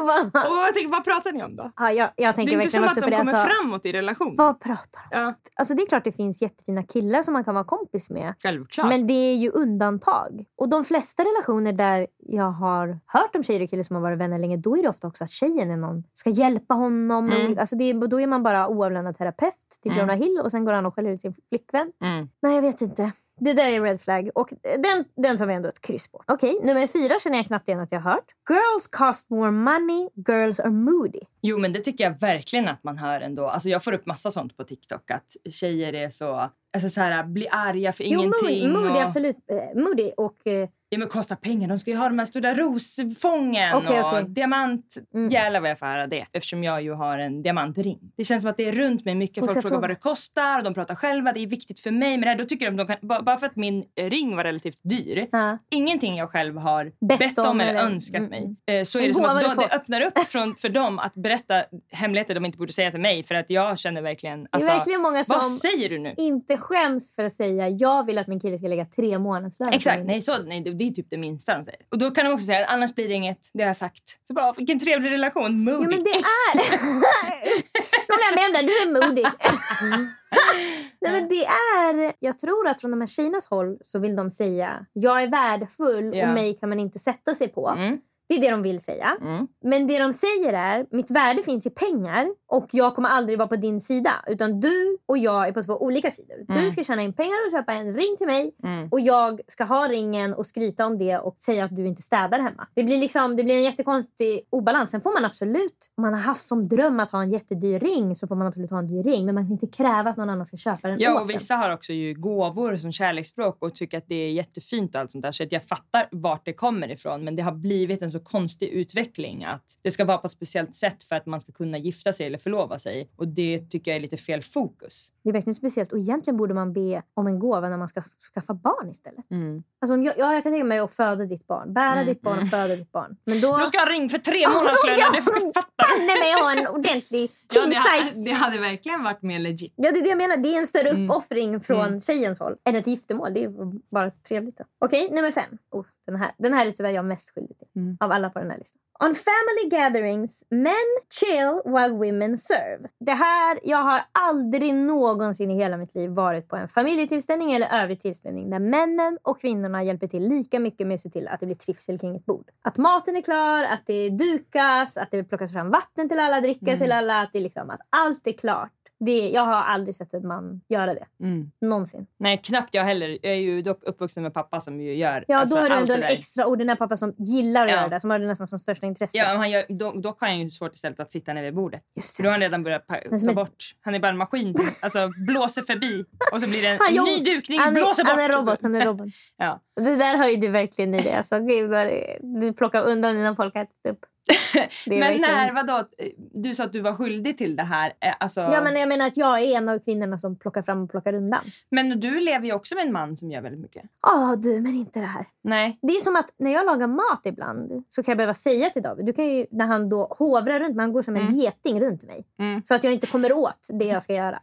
[0.50, 1.72] Och jag tänker, vad pratar ni om då?
[1.76, 3.10] Ja, jag, jag Det tänker är inte som att de det.
[3.16, 4.36] kommer Alltså, framåt i relationen.
[4.36, 5.22] vad pratar de om?
[5.22, 8.34] Ja, Alltså det är klart det finns jättefina killar som man kan vara kompis med.
[8.42, 8.88] självklart.
[8.88, 10.44] Men det är ju undantag.
[10.56, 14.18] Och de flesta relationer där jag har hört om tjejer och killar som har varit
[14.18, 17.26] vänner länge, då är det ofta också att tjejen är någon, ska hjälpa honom.
[17.26, 17.60] med Mm.
[17.60, 20.00] Alltså det då är man bara oavlönad terapeut till Mm.
[20.00, 21.92] Jonah Hill och sen går han och skäller ut sin flickvän.
[22.02, 22.28] Mm.
[22.42, 23.12] Nej, jag vet inte.
[23.42, 26.22] Det där är red flag och den, den tar vi ändå ett kryss på.
[26.26, 28.24] Okej, nummer fyra känner jag knappt igen att jag har hört.
[28.50, 31.20] Girls cost more money, girls are moody.
[31.42, 33.46] Jo, men det tycker jag verkligen att man hör ändå.
[33.46, 35.10] Alltså, jag får upp massa sånt på TikTok.
[35.10, 36.50] Att tjejer är så...
[36.72, 38.68] Alltså så här, blir arga för Jo, ingenting.
[38.72, 39.36] moody, moody och, absolut.
[39.50, 40.46] Eh, moody och...
[40.46, 41.68] Eh, Ja, men kostar pengar.
[41.68, 44.24] De ska ju ha de här stora rosfången Okej, och okej.
[44.28, 44.94] diamant.
[45.14, 45.30] Mm.
[45.30, 46.26] Jävlar vad jag får höra det.
[46.32, 47.98] Eftersom jag ju har en diamantring.
[48.16, 49.36] Det känns som att det är runt mig mycket.
[49.40, 49.80] Folk frågar fråga?
[49.80, 51.32] vad det kostar och de pratar själva.
[51.32, 52.36] Det är viktigt för mig det här.
[52.36, 55.28] Då tycker de, de kan, bara för att min ring var relativt dyr.
[55.32, 55.58] ja.
[55.70, 58.38] Ingenting jag själv har Bett bett, om eller, eller- önskat mm, mig.
[58.68, 58.80] mm.
[58.80, 61.54] Eh, Så är det som att då, det öppnar upp från, för dem att berätta
[61.92, 63.22] hemligheter de inte borde säga till mig.
[63.22, 64.42] För att jag känner verkligen...
[64.42, 66.14] Det Alltså, är verkligen många som vad säger du nu?
[66.16, 69.76] inte skäms för att säga jag vill att min kille ska lägga tre månadslön på
[69.76, 71.80] Exakt, nej, så, nej det, det är typ det minsta de säger.
[71.88, 74.26] Och då kan de också säga annars blir det inget, det har jag sagt.
[74.26, 75.84] Så bara, vilken trevlig relation, moody.
[75.84, 76.20] Jo men det är...
[78.10, 79.26] De där, du är modig.
[81.00, 82.12] Nej men det är...
[82.18, 86.16] Jag tror att från de här tjejernas håll så vill de säga jag är värdefull
[86.16, 86.28] Ja.
[86.28, 87.68] och mig kan man inte sätta sig på.
[87.68, 88.00] Mm.
[88.30, 89.16] Det är det de vill säga.
[89.20, 89.46] Mm.
[89.62, 93.48] Men det de säger är, mitt värde finns i pengar och jag kommer aldrig vara
[93.48, 94.12] på din sida.
[94.26, 96.36] Utan du och jag är på två olika sidor.
[96.62, 98.88] Du ska tjäna in pengar och köpa en ring till mig Mm.
[98.90, 102.38] och jag ska ha ringen och skryta om det och säga att du inte städar
[102.38, 102.66] hemma.
[102.74, 104.90] Det blir, liksom, det blir en jättekonstig obalans.
[104.90, 108.16] Sen får man absolut, om man har haft som dröm att ha en jättedyr ring
[108.16, 109.26] så får man absolut ha en dyr ring.
[109.26, 111.70] Men man kan inte kräva att någon annan ska köpa den Ja, och vissa har
[111.70, 115.32] också ju gåvor som kärleksspråk och tycker att det är jättefint och allt sånt där.
[115.32, 117.24] Så att jag fattar vart det kommer ifrån.
[117.24, 120.74] Men det har blivit en så konstig utveckling att det ska vara på ett speciellt
[120.74, 123.10] sätt för att man ska kunna gifta sig eller förlova sig.
[123.16, 125.12] Och det tycker jag är lite fel fokus.
[125.22, 125.92] Det är verkligen speciellt.
[125.92, 128.02] Och egentligen borde man be om en gåva när man ska
[128.34, 129.30] skaffa barn istället.
[129.30, 129.62] Mm.
[129.80, 131.72] Alltså, jag, ja, jag kan tänka mig att föda ditt barn.
[131.74, 133.16] Bära ditt barn och föda ditt barn.
[133.24, 133.58] Men då...
[133.58, 135.14] Då ska jag ha ring för tre Då ska månadslöner.
[135.14, 138.28] jag banne mig ha en ordentlig Ja, king det, hade, size.
[138.30, 139.72] det hade verkligen varit mer legit.
[139.76, 140.36] Ja, det är det jag menar.
[140.36, 141.04] Det är en större Mm.
[141.04, 142.00] uppoffring från Mm.
[142.00, 143.32] tjejens håll än ett giftermål.
[143.34, 143.50] Det är
[143.90, 144.58] bara trevligt.
[144.58, 144.64] då.
[144.78, 145.58] Okej, nummer fem.
[145.70, 146.32] Oh, den, här.
[146.38, 147.96] den här är tyvärr jag mest skyldig till Mm.
[148.00, 148.80] av alla på den här listan.
[149.04, 150.86] On family gatherings, men
[151.20, 152.88] chill while women serve.
[153.00, 157.82] Det här, jag har aldrig någonsin i hela mitt liv varit på en familjetillställning eller
[157.82, 161.40] övrig tillställning där männen och kvinnorna hjälper till lika mycket med att se till att
[161.40, 162.50] det blir trivsel kring ett bord.
[162.62, 166.76] Att maten är klar, att det dukas, att det plockas fram vatten till alla, dricka
[166.78, 168.72] till alla, att, det liksom, att allt är klart.
[169.04, 171.04] Det, jag har aldrig sett en man göra det.
[171.22, 171.50] Mm.
[171.60, 172.06] Någonsin.
[172.18, 173.08] Nej, knappt jag heller.
[173.22, 175.74] Jag är ju dock uppvuxen med pappa som ju gör Ja, alltså, då har du
[175.74, 177.76] ändå det en extraordinär pappa som gillar att Ja.
[177.76, 178.00] göra det.
[178.00, 179.18] Som har det nästan som största intresse.
[179.18, 181.82] Ja, han gör, dock, dock har han ju svårt istället att sitta nere vid bordet.
[181.96, 182.86] Just För då har han redan börjat
[183.26, 183.56] ta bort.
[183.80, 187.08] Han är bara en maskin som alltså, blåser förbi och så blir det en, Han
[187.08, 188.10] en ny dukning, han är, blåser bort.
[188.12, 188.58] Han är robot.
[188.62, 189.06] Han är robot.
[189.36, 189.60] Ja.
[189.76, 191.12] Det där har ju du verkligen i dig.
[191.12, 193.98] Alltså, det- du plockar undan innan folk har ätit upp.
[194.86, 195.88] Men verkligen- när, vadå?
[196.16, 197.92] Du sa att du var skyldig till det här.
[198.00, 200.82] Eh, Alltså, Ja, men jag menar att jag är en av kvinnorna som plockar fram
[200.82, 201.40] och plockar undan.
[201.70, 203.82] men du lever ju också med en man som gör väldigt mycket.
[204.02, 205.26] Ja, du, men inte det här.
[205.42, 205.78] Nej.
[205.82, 208.82] Det är som att när jag lagar mat ibland så kan jag behöva säga till
[208.82, 211.80] David, du kan ju, när han då hovrar runt mig, han går som en geting
[211.80, 212.24] runt mig.
[212.38, 212.62] Mm.
[212.64, 214.42] Så att jag inte kommer åt det jag ska göra.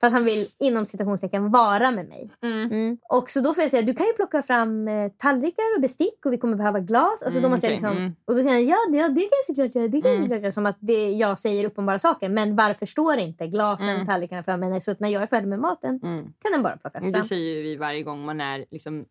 [0.00, 2.30] För att han vill inom citationstecken vara med mig.
[2.42, 2.98] Mm.
[3.08, 6.26] Och så då får jag säga, du kan ju plocka fram eh, tallrikar och bestick
[6.26, 7.22] och vi kommer behöva glas.
[7.22, 7.80] Alltså, då Mm, måste jag okej.
[7.82, 8.14] liksom, Mm.
[8.24, 9.88] Och då säger han, ja, ja det kan jag såklart göra.
[9.88, 10.22] Det kan Mm.
[10.22, 10.52] såklart göra.
[10.52, 12.28] Som att det, jag säger uppenbara saker.
[12.28, 14.06] Men varför står inte glasen, Mm.
[14.06, 14.80] tallrikarna för mig?
[14.80, 16.24] Så att när jag är färdig med maten Mm.
[16.24, 17.12] kan den bara plockas fram.
[17.12, 19.04] Det säger vi varje gång man är liksom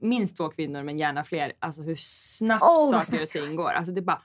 [0.00, 1.52] minst två kvinnor men gärna fler.
[1.58, 3.70] Alltså hur snabbt vad saker och ting går.
[3.70, 4.22] Alltså det bara...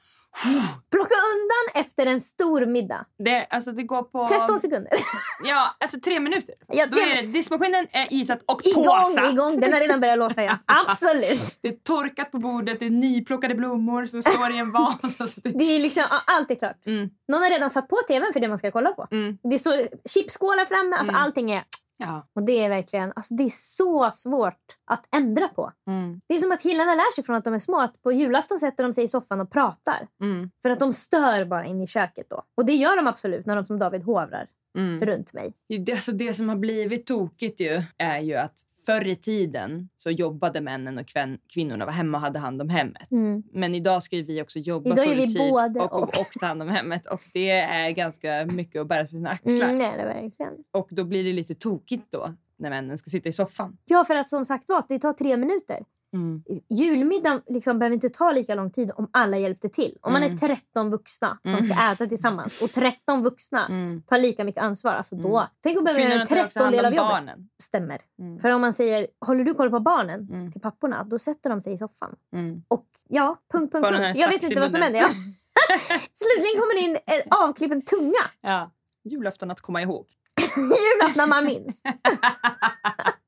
[0.92, 3.06] Plocka undan efter en stor middag.
[3.18, 4.28] Det, alltså det går på...
[4.28, 4.92] 13 sekunder.
[5.46, 6.56] Ja, alltså tre minuter.
[6.68, 9.34] Ja, Då tre- är det, diskmaskinen är isatt och igång, påsatt.
[9.34, 9.60] igång.
[9.60, 10.44] Den har redan börjat låta.
[10.44, 10.58] Ja.
[10.66, 11.56] Absolut.
[11.62, 15.22] Det är torkat på bordet, det är nyplockade blommor som står i en vas.
[15.22, 16.78] Alltså det, Det är liksom, allt är klart.
[16.86, 17.10] Mm.
[17.28, 19.08] Någon har redan satt på tvn för det man ska kolla på.
[19.12, 20.96] mm, Det står chipsskålar framme.
[20.96, 21.24] Alltså Mm.
[21.24, 21.64] Allting är...
[22.08, 22.28] ja.
[22.36, 25.72] Och det är verkligen alltså det är så svårt att ändra på.
[25.88, 27.80] Mm, Det är som att killarna lär sig från att de är små.
[27.82, 30.08] Att på julafton sätter de sig i soffan och pratar.
[30.22, 32.44] mm, För att de stör bara in i köket då.
[32.58, 35.06] Och det gör de absolut när de som David hovrar mm.
[35.06, 35.54] runt mig.
[35.86, 40.12] Det, alltså det som har blivit tokigt ju är ju att förr i tiden så
[40.12, 43.12] jobbade männen och kvän, kvinnorna var hemma och hade hand om hemmet.
[43.12, 43.44] Mm.
[43.52, 46.20] Men idag ska vi också jobba Idag är full vi tid både och, och, och.
[46.20, 47.08] och ta hand om hemmet.
[47.08, 49.70] Och det är ganska mycket att bära på sina axlar.
[49.70, 50.54] Mm, nej, det verkligen.
[50.72, 53.78] Och då blir det lite tokigt då när männen ska sitta i soffan.
[53.86, 55.80] Ja, för att som sagt var, det tar tre minuter.
[56.70, 59.98] Julmiddagen liksom behöver inte ta lika lång tid om alla hjälpte till.
[60.02, 63.68] Om man är 13 vuxna som ska äta tillsammans och 13 vuxna
[64.08, 64.92] tar lika mycket ansvar.
[64.94, 67.10] Alltså då, Tänk att behöva göra en trettondel av jobbet.
[67.12, 67.50] barnen.
[67.64, 68.02] Stämmer.
[68.20, 68.40] Mm.
[68.40, 70.52] För om man säger håller du koll på barnen Mm.
[70.52, 72.16] till papporna, då sätter de sig i soffan.
[72.34, 72.64] Mm.
[72.68, 74.18] Och ja, punkt, punkt, punkt.
[74.18, 75.02] Jag vet inte vad som händer.
[76.14, 78.24] Slutligen kommer det in en avklippen tunga.
[78.42, 78.72] Ja.
[79.04, 80.06] Julafton att komma ihåg.
[80.58, 81.84] Julafton man minns.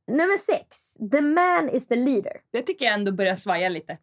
[0.07, 0.93] Nummer sex.
[1.11, 2.33] The man is the leader.
[2.53, 3.97] Det tycker jag ändå börjar svaja lite.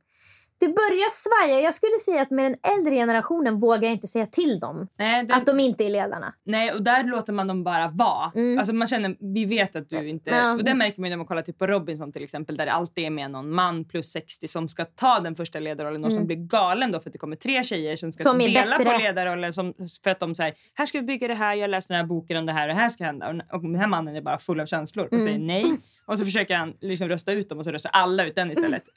[0.60, 1.60] Det börjar svaja.
[1.60, 5.24] Jag skulle säga att med den äldre generationen vågar jag inte säga till dem Nej,
[5.26, 6.34] det, att de inte är ledarna.
[6.44, 8.32] nej, och där låter man dem bara vara.
[8.34, 8.58] Mm.
[8.58, 10.30] Alltså man känner, vi vet att du inte...
[10.30, 10.52] Ja.
[10.52, 12.72] Och det märker man ju när man kollar typ på Robinson till exempel där det
[12.72, 16.26] alltid är med någon man plus 60 som ska ta den första ledarrollen och som
[16.26, 18.40] blir galen då för att det kommer tre tjejer som ska Mm.
[18.46, 18.92] Som dela bättre.
[18.92, 21.68] på ledarrollen som, för att de säger här ska vi bygga det här, jag har
[21.68, 23.28] läst den här boken om det här och det här ska hända.
[23.28, 25.24] Och, och den här mannen är bara full av känslor och Mm.
[25.24, 25.76] säger nej.
[26.06, 28.84] Och så försöker han liksom rösta ut dem och så röstar alla ut den istället.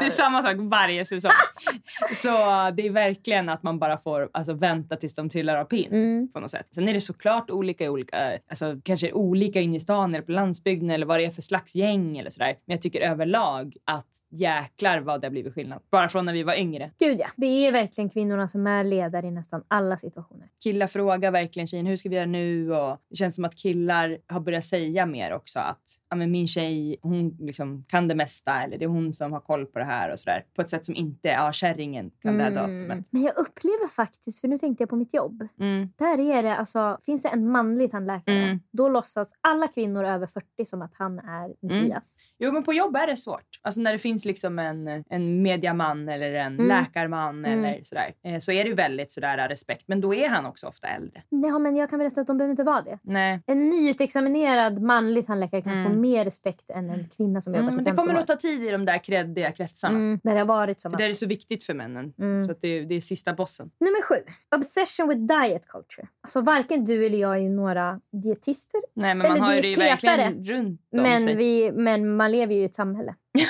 [0.00, 1.30] Det är samma sak varje säsong.
[2.14, 2.28] Så
[2.76, 5.92] det är verkligen att man bara får alltså, vänta tills de trillar av pinn.
[5.92, 6.28] Mm.
[6.32, 6.66] På något sätt.
[6.70, 10.90] Sen är det såklart olika olika, alltså, kanske olika in i stan eller på landsbygden
[10.90, 12.46] eller vad det är för slags gäng eller sådär.
[12.66, 15.82] Men jag tycker överlag att jäklar vad det har blivit skillnad.
[15.90, 16.90] Bara från när vi var yngre.
[16.98, 17.26] Gud ja.
[17.36, 20.48] Det är verkligen kvinnorna som är ledare i nästan alla situationer.
[20.62, 22.72] Killar frågar verkligen tjejen hur ska vi göra nu?
[22.72, 26.48] Och det känns som att killar har börjat säga mer också att ja, men min
[26.48, 29.84] tjej hon liksom kan det mesta eller det är hon som har koll på det
[29.84, 30.44] här och sådär.
[30.56, 33.06] På ett sätt som inte ja, kärringen kan det här datumet.
[33.10, 35.48] Men jag upplever faktiskt, för nu tänkte jag på mitt jobb.
[35.60, 35.88] Mm.
[35.98, 38.60] Där är det, alltså, finns det en manlig tandläkare, Mm.
[38.72, 42.16] då låtsas alla kvinnor över 40 som att han är Messias.
[42.38, 43.60] Jo, men på jobb är det svårt.
[43.62, 46.66] Alltså när det finns liksom en, en mediaman eller en Mm.
[46.68, 49.84] läkarman eller sådär, eh, så är det väldigt sådär respekt.
[49.86, 51.22] Men då är han också ofta äldre.
[51.28, 52.98] Ja, men jag kan berätta att de behöver inte vara det.
[53.02, 53.40] Nej.
[53.46, 57.76] En nyutexaminerad manlig tandläkare kan få mer respekt än en kvinna som jobbat Mm, i
[57.76, 58.18] men det 15 kommer år.
[58.20, 59.94] nog ta tid i de där kreddiga kretsarna.
[59.96, 60.98] Mm, där det har varit som För att...
[60.98, 62.12] det är så viktigt för männen.
[62.46, 63.70] Så att det, det är sista bossen.
[63.80, 64.14] Nummer sju.
[64.56, 66.08] Obsession with diet culture.
[66.22, 68.80] Alltså varken du eller jag är några dietister.
[68.94, 70.30] Nej, men man Eller har det ju dietetare.
[70.30, 71.34] runt om Men, sig.
[71.36, 73.14] vi, men man lever ju i ett samhälle.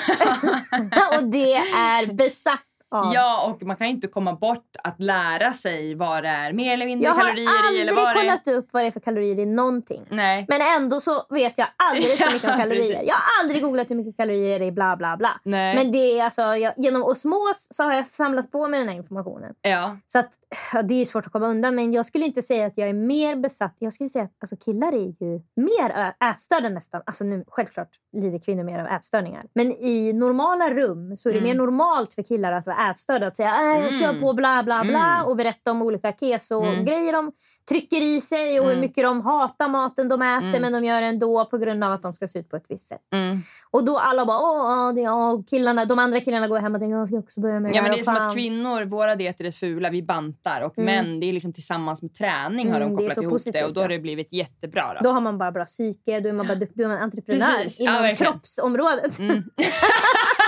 [1.17, 3.11] och det är besatt av.
[3.13, 6.85] Ja, och man kan inte komma bort att lära sig vad det är mer eller
[6.85, 7.67] mindre jag har kalorier i.
[7.67, 8.13] aldrig vad det är.
[8.13, 10.05] kollat upp vad det är för kalorier i någonting.
[10.09, 10.45] Nej.
[10.49, 13.03] Men ändå så vet jag alldeles för mycket om kalorier.
[13.03, 15.39] Jag har aldrig googlat hur mycket kalorier det är bla bla bla.
[15.43, 15.75] Nej.
[15.75, 18.95] Men det är alltså, jag, genom osmos så har jag samlat på mig den här
[18.95, 19.53] informationen.
[19.61, 19.97] Ja.
[20.07, 20.31] Så att,
[20.73, 21.75] ja, det är svårt att komma undan.
[21.75, 23.75] Men jag skulle inte säga att jag är mer besatt.
[23.79, 27.01] Jag skulle säga att alltså, killar är ju mer ätstörda nästan.
[27.05, 29.43] Alltså nu, självklart lider kvinnor mer av ätstörningar.
[29.55, 31.49] Men i normala rum så är det Mm.
[31.49, 33.27] mer normalt för killar att vara ätstörda.
[33.27, 35.25] Att säga äh, jag kör på bla bla bla Mm.
[35.27, 37.31] och berätta om olika keso-grejer de
[37.69, 38.81] trycker i sig och hur Mm.
[38.81, 40.61] mycket de hatar maten de äter Mm.
[40.61, 42.65] men de gör det ändå på grund av att de ska se ut på ett
[42.69, 43.01] visst sätt.
[43.13, 43.37] Mm.
[43.71, 46.81] Och då alla bara åh, ja, det, ja, killarna, de andra killarna går hem och
[46.81, 48.83] tänker jag ska också börja med Ja, det men det är som fan." att kvinnor,
[48.85, 50.61] våra dieter är fula, vi bantar.
[50.61, 53.33] Och män, det är liksom tillsammans med träning har Mm, de det kopplat så ihop
[53.33, 53.65] positivt, det.
[53.65, 53.95] Och då har ja.
[53.95, 54.93] det blivit jättebra.
[54.93, 54.99] Då.
[55.03, 57.39] Då har man bara bra psyke, då är man bara duktig, då är man entreprenör
[57.63, 58.31] Precis, ja, inom verkligen.
[58.33, 59.17] kroppsområdet.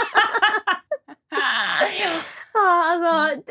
[2.64, 3.42] Ja, alltså,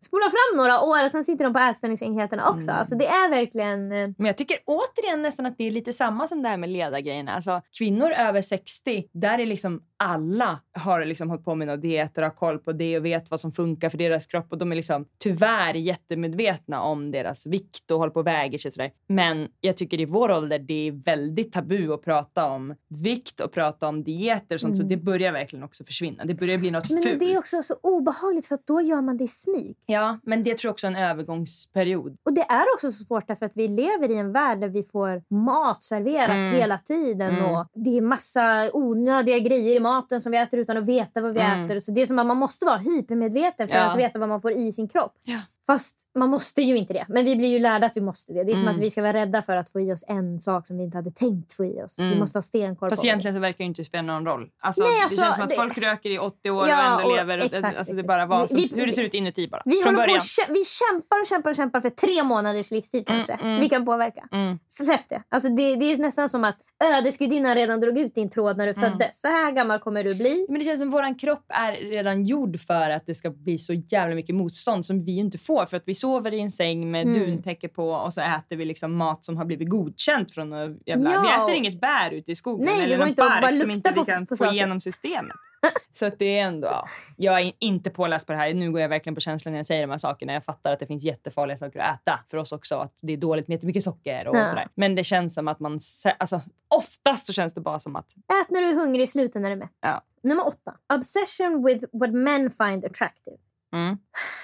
[0.00, 2.70] spola fram några år, sen sitter de på ätstörningsenheterna också.
[2.70, 2.78] Mm.
[2.78, 3.92] Alltså, det är verkligen...
[3.92, 6.68] eh, Men jag tycker återigen nästan att det är lite samma som det här med
[6.70, 7.34] ledargrejerna.
[7.34, 12.22] Alltså, kvinnor över 60, där är liksom alla har liksom hållit på med några dieter,
[12.22, 14.46] har koll på det och vet vad som funkar för deras kropp.
[14.50, 18.68] Och de är liksom tyvärr jättemedvetna om deras vikt och håller på och väger sig.
[18.68, 18.90] och Sådär.
[19.08, 23.52] Men jag tycker i vår ålder det är väldigt tabu att prata om vikt och
[23.52, 24.76] prata om dieter och sånt.
[24.76, 26.24] Så det börjar verkligen också försvinna.
[26.24, 27.18] Det börjar bli något Men fult.
[27.20, 29.76] det är också så obehagligt för att då gör man det i smyg.
[29.86, 32.16] Ja, men det tror jag också är en övergångsperiod.
[32.22, 34.82] Och det är också så svårt därför att vi lever i en värld där vi
[34.82, 36.52] får mat serverat Mm.
[36.52, 37.34] hela tiden.
[37.36, 37.50] Mm.
[37.50, 41.34] Och det är massa onödiga grejer i maten som vi äter utan att veta vad
[41.34, 41.64] vi Mm.
[41.64, 41.80] äter.
[41.80, 43.80] Så det är som att man måste vara hypermedveten för Ja.
[43.80, 45.12] att ens veta vad man får i sin kropp.
[45.24, 45.38] Ja.
[45.66, 47.06] Fast man måste ju inte det.
[47.08, 48.44] Men vi blir ju lärda att vi måste det.
[48.44, 48.74] Det är som Mm.
[48.74, 50.98] att vi ska vara rädda för att få i oss en sak som vi inte
[50.98, 51.98] hade tänkt få i oss.
[51.98, 52.18] Vi Mm.
[52.18, 54.48] måste ha stenkoll Fast på egentligen så verkar det inte spela någon roll.
[54.62, 57.00] Alltså, Nej, det alltså, känns som att det- folk röker i 80 år Ja, och
[57.00, 57.38] ändå och- lever.
[57.38, 58.06] exakt, alltså, det exakt.
[58.08, 59.62] bara vad som, Vi- vi- hur det ser ut inuti bara.
[59.64, 60.18] Vi, Från på början.
[60.18, 63.32] kä- vi kämpar och kämpar och kämpar för tre månaders livstid kanske.
[63.32, 63.60] mm.
[63.60, 64.28] Vi kan påverka.
[64.32, 64.58] Mm.
[64.68, 65.22] Så släpp det.
[65.28, 65.76] Alltså det.
[65.76, 68.90] Det är nästan som att ödesgudinnan redan drog ut din tråd när du Mm.
[68.90, 69.20] föddes.
[69.20, 70.46] Så här gammal kommer du bli.
[70.48, 73.72] Men det känns som våran kropp är redan gjord för att det ska bli så
[73.72, 75.53] jävla mycket motstånd som vi inte får.
[75.66, 77.18] För att vi sover i en säng med Mm.
[77.20, 81.12] duntäcke på och så äter vi liksom mat som har blivit godkänt från något jävla...
[81.12, 83.90] Ja, Vi äter inget bär ute i skogen Nej, eller någon bark bara som inte
[83.90, 85.36] vi på- kan på få igenom systemet.
[85.92, 86.66] Så att det är ändå...
[86.68, 86.86] Ja.
[87.16, 88.54] Jag är inte påläst på det här.
[88.54, 90.32] Nu går jag verkligen på känslan när jag säger de här sakerna.
[90.32, 92.76] Jag fattar att det finns jättefarliga saker att äta för oss också.
[92.76, 94.46] Att det är dåligt med jättemycket socker och Ja.
[94.46, 94.68] sådär.
[94.74, 95.80] Men det känns som att man...
[96.18, 96.40] Alltså,
[96.76, 98.12] oftast så känns det bara som att...
[98.42, 99.70] Ät när du är hungrig, sluta när du är mätt.
[99.80, 100.02] Ja.
[100.22, 100.74] Nummer åtta.
[100.94, 103.36] Obsession with what men find attractive.
[103.74, 103.98] Mm.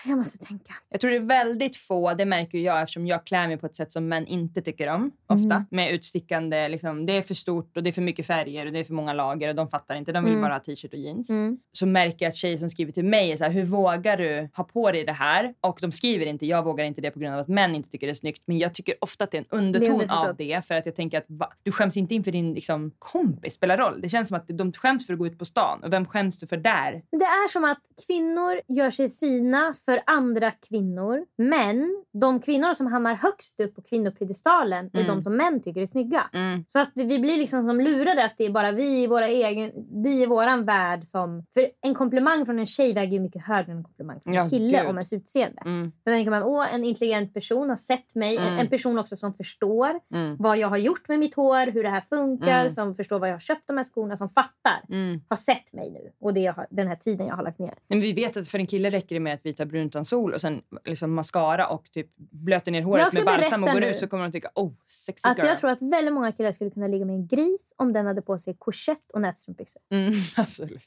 [0.07, 0.73] Jag måste tänka.
[0.89, 3.77] Jag tror det är väldigt få, det märker jag eftersom jag klär mig på ett
[3.77, 5.11] sätt som män inte tycker om.
[5.27, 5.55] Ofta.
[5.55, 5.67] Mm.
[5.71, 8.79] Med utstickande, liksom, det är för stort och det är för mycket färger och det
[8.79, 10.13] är för många lager och de fattar inte.
[10.13, 10.43] De vill Mm.
[10.43, 11.31] bara ha t-shirt och jeans.
[11.31, 11.59] Mm.
[11.73, 14.49] Så märker jag att tjejer som skriver till mig är så här, hur vågar du
[14.57, 15.55] ha på dig det här?
[15.61, 18.07] Och de skriver inte, jag vågar inte det på grund av att män inte tycker
[18.07, 18.43] det är snyggt.
[18.45, 20.67] Men jag tycker ofta att det är en underton Det är av det.
[20.67, 24.01] För att jag tänker att va, du skäms inte inför din liksom, kompis, spelar roll.
[24.01, 25.85] Det känns som att de skäms för att gå ut på stan.
[25.85, 27.03] Och vem skäms du för där?
[27.11, 31.25] Det är som att kvinnor gör sig fina för andra kvinnor.
[31.39, 35.07] Men de kvinnor som hamnar högst upp på kvinnopiedestalen är Mm.
[35.17, 36.23] de som män tycker är snygga.
[36.73, 39.73] Så att vi blir liksom som lurade att det är bara vi i, våra egen,
[40.05, 41.45] vi i våran värld som...
[41.55, 44.39] För en komplimang från en tjej väger ju mycket högre än en komplimang från en
[44.39, 44.89] Ja, kille gud.
[44.91, 45.63] om ens utseende.
[45.65, 45.93] Mm.
[46.05, 48.37] Då tänker man åh en intelligent person har sett mig.
[48.37, 48.59] En, Mm.
[48.59, 50.37] en person också som förstår Mm.
[50.39, 52.71] vad jag har gjort med mitt hår, hur det här funkar, Mm.
[52.71, 54.81] som förstår vad jag har köpt de här skorna, som fattar.
[54.89, 55.21] Mm.
[55.29, 57.75] Har sett mig nu och det har, den här tiden jag har lagt ner.
[57.89, 60.41] Men vi vet att för en kille räcker det med att vi tar bruntonsol och
[60.41, 64.25] sen liksom mascara och typ blöter ner håret med balsam och går ut så kommer
[64.25, 65.47] de tycka oh, sexy Att girl.
[65.47, 68.23] jag tror att väldigt många killar skulle kunna ligga med en gris om den hade
[68.23, 69.83] på sig korsett och nätstrumpbyxor.
[69.91, 70.83] mm, absolut.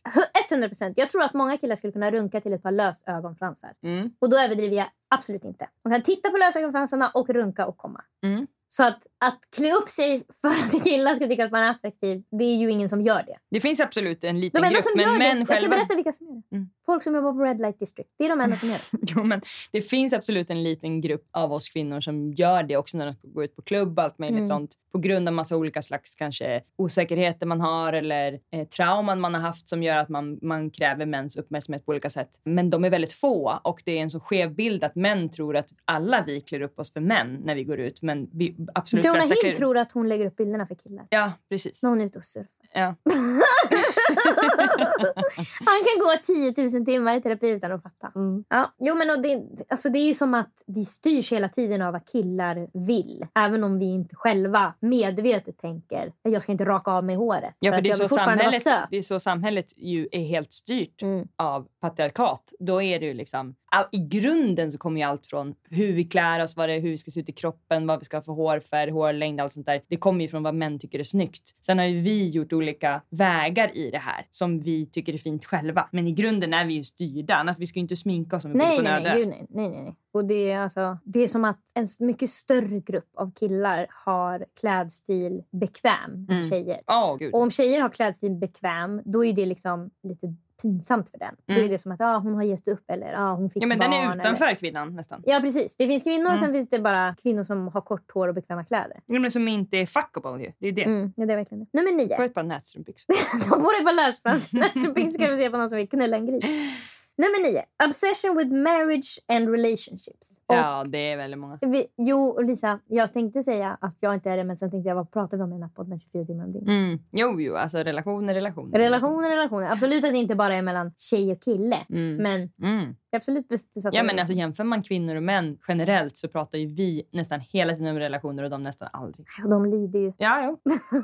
[0.52, 0.98] 100 procent.
[0.98, 3.74] Jag tror att många killar skulle kunna runka till ett par lösögonfransar.
[3.84, 4.12] Mm.
[4.20, 5.70] Och då överdriver jag absolut inte.
[5.84, 8.04] Man kan titta på lösögonfransarna och runka och komma.
[8.24, 8.48] Mm.
[8.76, 12.24] Så att, att klä upp sig för att killar ska tycka att man är attraktiv,
[12.40, 13.38] det är ju ingen som gör det.
[13.52, 15.76] Det finns absolut en liten De grupp, som men gör män det, jag ska själva...
[15.76, 16.56] berätta vilka som gör det.
[16.56, 16.70] Mm.
[16.86, 18.10] Folk som jobbar på Red Light District.
[18.18, 18.98] Det är de enda som gör det.
[19.16, 22.98] Jo, men det finns absolut en liten grupp av oss kvinnor som gör det också
[22.98, 24.48] när de ska gå ut på klubb och allt möjligt Mm.
[24.48, 24.72] sånt.
[24.92, 29.42] På grund av massa olika slags kanske osäkerheter man har eller eh, trauman man har
[29.42, 32.30] haft som gör att man, man kräver mäns uppmärksamhet på olika sätt.
[32.46, 35.56] Men de är väldigt få och det är en så skev bild att män tror
[35.56, 38.02] att alla vi klär upp oss för män när vi går ut.
[38.02, 41.08] Men vi absolut Jonah Hill tror att hon lägger upp bilderna för killar.
[41.10, 41.84] Ja, precis.
[41.84, 42.68] När hon är ute och surfar.
[42.74, 42.96] Ja.
[45.66, 48.12] Han kan gå 10 000 timmar i terapi utan att fatta.
[48.16, 48.44] Mm.
[48.50, 48.74] Ja.
[48.80, 51.94] Jo, men och det, alltså det är ju som att vi styrs hela tiden av
[51.94, 53.26] vad killar vill.
[53.36, 57.56] Även om vi inte själva medvetet tänker jag ska inte raka av mig håret.
[57.60, 61.02] Ja, för att det är, så samhället, det är så samhället ju är helt styrt
[61.02, 61.28] Mm.
[61.36, 62.54] av patriarkat.
[62.60, 63.56] Då är det ju liksom...
[63.72, 66.90] All, I grunden så kommer ju allt från hur vi klär oss, vad det hur
[66.90, 69.66] vi ska se ut i kroppen, vad vi ska ha för hårfärg, hårlängd, allt sånt
[69.66, 69.82] där.
[69.90, 71.44] Det kommer ju från vad män tycker är snyggt.
[71.66, 75.46] Sen har ju vi gjort olika vägar i det här som vi tycker är fint
[75.46, 75.90] själva.
[75.92, 77.36] Men i grunden är vi ju styrda.
[77.36, 79.70] Annars vi ska ju inte sminka oss om vi Nej, på nej, nej, nej, nej,
[79.70, 79.96] nej.
[80.12, 84.46] Och det är, alltså, det är som att en mycket större grupp av killar har
[84.60, 86.50] klädstil bekväm än Mm.
[86.50, 86.82] tjejer.
[87.20, 87.34] Gud.
[87.34, 91.36] Och om tjejer har klädstil bekväm, då är det liksom lite pinsamt för den.
[91.46, 91.72] Då är Mm.
[91.72, 93.92] det som att ah, hon har gett upp eller ah, hon fick Ja, men barn.
[93.92, 94.56] den är utanför Eller...
[94.56, 95.24] kvinnan nästan.
[95.26, 95.78] Ja, precis.
[95.78, 96.54] Det finns kvinnor och sen Mm.
[96.54, 99.00] finns det bara kvinnor som har kort hår och bekväma kläder.
[99.06, 100.52] Ja, Men som inte är fuckable ju.
[100.60, 100.84] Det är det.
[100.84, 101.80] Mm, ja, det är verkligen det.
[101.82, 102.18] Nummer nio.
[102.18, 103.16] Sköt bara nätstrumpbyxor.
[103.50, 106.44] De borde på lösfransar ska vi se på någon som vill knulla en gris.
[107.18, 107.62] Nummer nio.
[107.86, 110.38] Obsession with marriage and relationships.
[110.48, 111.58] Och Ja, det är väldigt många.
[111.62, 114.88] vi, jo, och Lisa, jag tänkte säga att jag inte är det, men sen tänkte
[114.90, 116.70] jag vad pratar vi om i den här podden 24 timmar om dygnet?
[116.70, 117.00] Mm.
[117.12, 118.80] Jo, jo, alltså relationer, relationer.
[118.80, 119.72] Relationer, relationer.
[119.72, 121.78] Absolut att det inte bara är mellan tjej och kille.
[121.90, 122.16] Mm.
[122.16, 122.96] Men Mm.
[123.16, 126.68] absolut bes- besatt Ja, men alltså, jämför man kvinnor och män generellt så pratar ju
[126.68, 129.26] vi nästan hela tiden om relationer och de nästan aldrig.
[129.44, 130.14] Och De lider ju.
[130.18, 130.72] Ja, jo.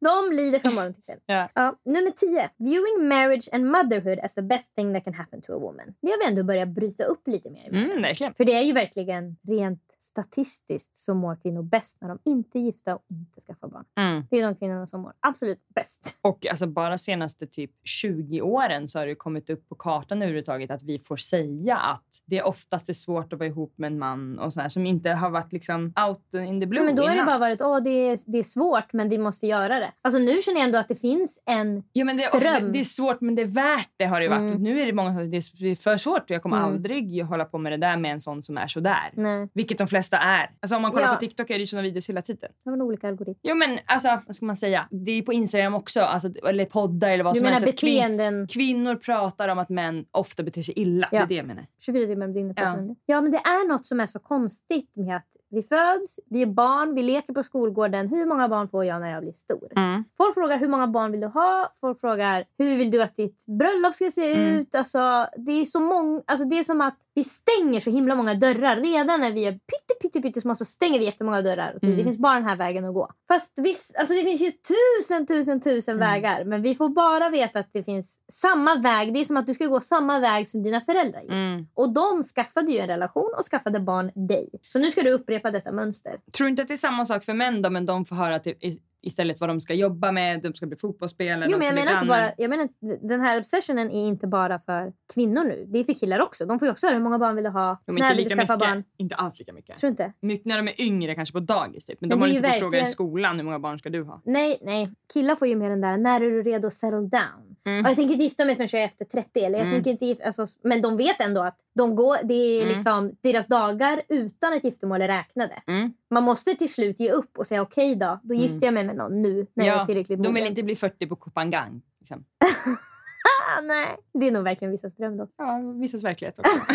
[0.00, 1.18] De lider från morgon till kväll.
[1.26, 1.48] Ja.
[1.54, 2.50] Ja, nummer 10.
[2.56, 5.94] Viewing marriage and motherhood as the best thing that can happen to a woman.
[6.02, 7.68] Det har vi ändå börjat bryta upp lite mer.
[7.68, 8.34] Mm, verkligen.
[8.34, 12.60] För det är ju verkligen rent statistiskt så mår kvinnor bäst när de inte är
[12.60, 13.84] gifta och inte skaffar barn.
[13.98, 14.24] Mm.
[14.30, 16.18] Det är de kvinnorna som mår absolut bäst.
[16.22, 20.70] Och alltså, bara senaste typ 20 åren så har det kommit upp på kartan överhuvudtaget
[20.70, 24.38] att vi får säga att det oftast är svårt att vara ihop med en man
[24.38, 27.16] och så här, som inte har varit liksom out in the blue men då har
[27.16, 29.92] det bara varit åh det är, det är svårt men vi måste göra det.
[30.02, 32.54] Alltså nu känner jag ändå att det finns en Ja, men det, ström.
[32.54, 34.40] ofta, det är svårt men det är värt det har det varit.
[34.50, 34.62] Mm.
[34.62, 36.72] Nu är det många som säger att det är för svårt och jag kommer Mm.
[36.72, 39.48] aldrig hålla på med det där med en sån som är så där.
[39.54, 40.50] Vilket de flesta är.
[40.60, 41.14] Alltså om man kollar Ja.
[41.14, 42.50] på TikTok är det ju såna videos hela tiden.
[42.64, 43.50] det har väl olika algoritmer.
[43.50, 44.88] Jo men alltså vad ska man säga?
[44.90, 47.78] Det är ju på Instagram också, alltså, eller poddar eller vad Du som menar helst.
[47.82, 51.08] kvin- beteenden Kvinnor pratar om att män ofta beter sig illa.
[51.12, 51.18] Ja.
[51.18, 51.66] Det är det jag menar.
[51.84, 52.56] 24 timmar om dygnet.
[52.60, 52.76] Ja.
[53.06, 56.46] ja men det är något som är så konstigt med att vi föds, vi är
[56.46, 58.08] barn, vi leker på skolgården.
[58.08, 59.68] Hur många barn får jag när jag blir stor?
[60.16, 61.72] Folk frågar hur många barn vill du ha?
[61.80, 64.54] Folk frågar hur vill du att ditt bröllop ska se Mm.
[64.56, 64.74] ut?
[64.74, 68.34] Alltså, det, är så mång, alltså, det är som att vi stänger så himla många
[68.34, 68.76] dörrar.
[68.76, 71.70] Redan när vi är pytte, pytte, pytte små så stänger vi jättemånga dörrar.
[71.80, 71.96] Säger, Mm.
[71.98, 73.10] Det finns bara den här vägen att gå.
[73.28, 76.08] Fast visst, alltså, det finns ju tusen, tusen, tusen Mm.
[76.10, 76.44] vägar.
[76.44, 79.14] Men vi får bara veta att det finns samma väg.
[79.14, 81.30] Det är som att du ska gå samma väg som dina föräldrar gick.
[81.32, 81.66] Mm.
[81.74, 84.48] Och de skaffade ju en relation och skaffade barn dig.
[84.66, 86.16] Så nu ska du upprepa detta mönster.
[86.36, 88.78] Tror inte att det är samma sak för män då, men de får höra i-
[89.02, 91.48] istället vad de ska jobba med, de ska bli fotbollsspelare.
[91.50, 92.68] Jo, men jag menar inte bara, jag menar,
[93.08, 95.64] den här obsessionen är inte bara för kvinnor nu.
[95.68, 96.46] Det är för killar också.
[96.46, 97.82] De får också höra hur många barn vill du ha?
[97.86, 98.68] Jo, när vill du skaffa mycket.
[98.68, 98.84] barn?
[98.96, 99.78] Inte alls lika mycket.
[99.78, 100.12] Tror inte.
[100.20, 101.86] Mycket när de är yngre, kanske på dagis.
[101.86, 102.00] Typ.
[102.00, 104.02] Men, Men de har inte fått fråga i verkligen- skolan hur många barn ska du
[104.02, 104.22] ha.
[104.24, 104.92] Nej, nej.
[105.12, 107.49] Killar får ju mer den där, när är du redo att settle down?
[107.66, 107.86] Mm.
[107.86, 109.40] Jag tänker inte gifta mig förrän jag är efter 30.
[109.40, 112.62] Eller jag tänker inte gifta, alltså, men de vet ändå att de går, det är
[112.62, 112.72] Mm.
[112.72, 115.62] liksom, deras dagar utan ett giftermål är räknade.
[115.66, 115.92] Mm.
[116.10, 118.96] Man måste till slut ge upp och säga okej då, då gifter jag mig med
[118.96, 120.46] någon nu när jag är tillräckligt de vill mogen.
[120.46, 121.82] inte bli 40 på Kopangang.
[122.00, 122.24] Liksom.
[123.62, 123.96] Nej.
[124.12, 125.30] Det är nog verkligen vissas dröm dock.
[125.36, 126.58] Ja, vissas verklighet också.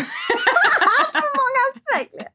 [1.14, 2.32] Mångas verkligen.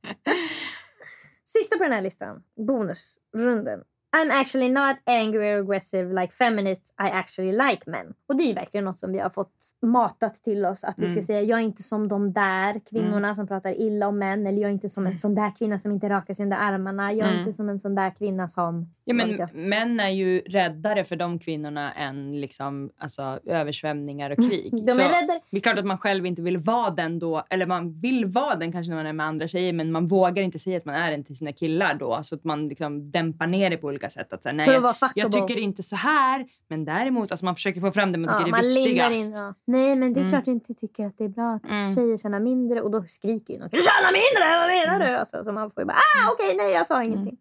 [1.44, 2.44] Sista på den här listan.
[2.68, 3.80] Bonusrunden.
[4.18, 6.90] I'm actually not angry or aggressive like feminists.
[6.90, 8.14] I actually like men.
[8.28, 10.84] Och det är ju verkligen något som vi har fått matat till oss.
[10.84, 11.24] Att vi ska Mm.
[11.24, 14.48] säga jag är inte som de där kvinnorna som pratar illa om män.
[14.48, 17.14] Eller jag är inte som en sån där kvinna som inte rakar sig under armarna.
[17.14, 17.40] Jag är Mm.
[17.40, 18.94] inte som en sån där kvinna som...
[19.06, 19.54] Ja, men jag.
[19.56, 24.72] män är ju räddare för de kvinnorna än liksom, alltså, översvämningar och krig.
[24.72, 25.40] De är Så räddare.
[25.52, 27.44] Det är klart att man själv inte vill vara den då.
[27.50, 30.44] Eller man vill vara den kanske när man är med andra tjejer men man vågar
[30.44, 32.20] inte säga att man är den till sina killar då.
[32.24, 34.34] Så att man liksom dämpar ner det på olika sätt.
[34.34, 36.46] Att, så här, nej, jag, jag tycker inte så här.
[36.70, 39.30] Men däremot, alltså man försöker få fram det man Ja, tycker man är viktigast.
[39.30, 39.36] in.
[39.36, 39.54] Ja.
[39.68, 40.32] Nej, men det är Mm.
[40.32, 41.96] klart jag inte tycker att det är bra att Mm.
[41.96, 42.82] tjejer tjänar mindre.
[42.82, 43.70] Och då skriker ju någon.
[43.72, 44.60] Du tjänar mindre!
[44.60, 45.16] Vad menar du?
[45.18, 47.38] Alltså, så man får ju bara, ah okej, nej jag sa ingenting.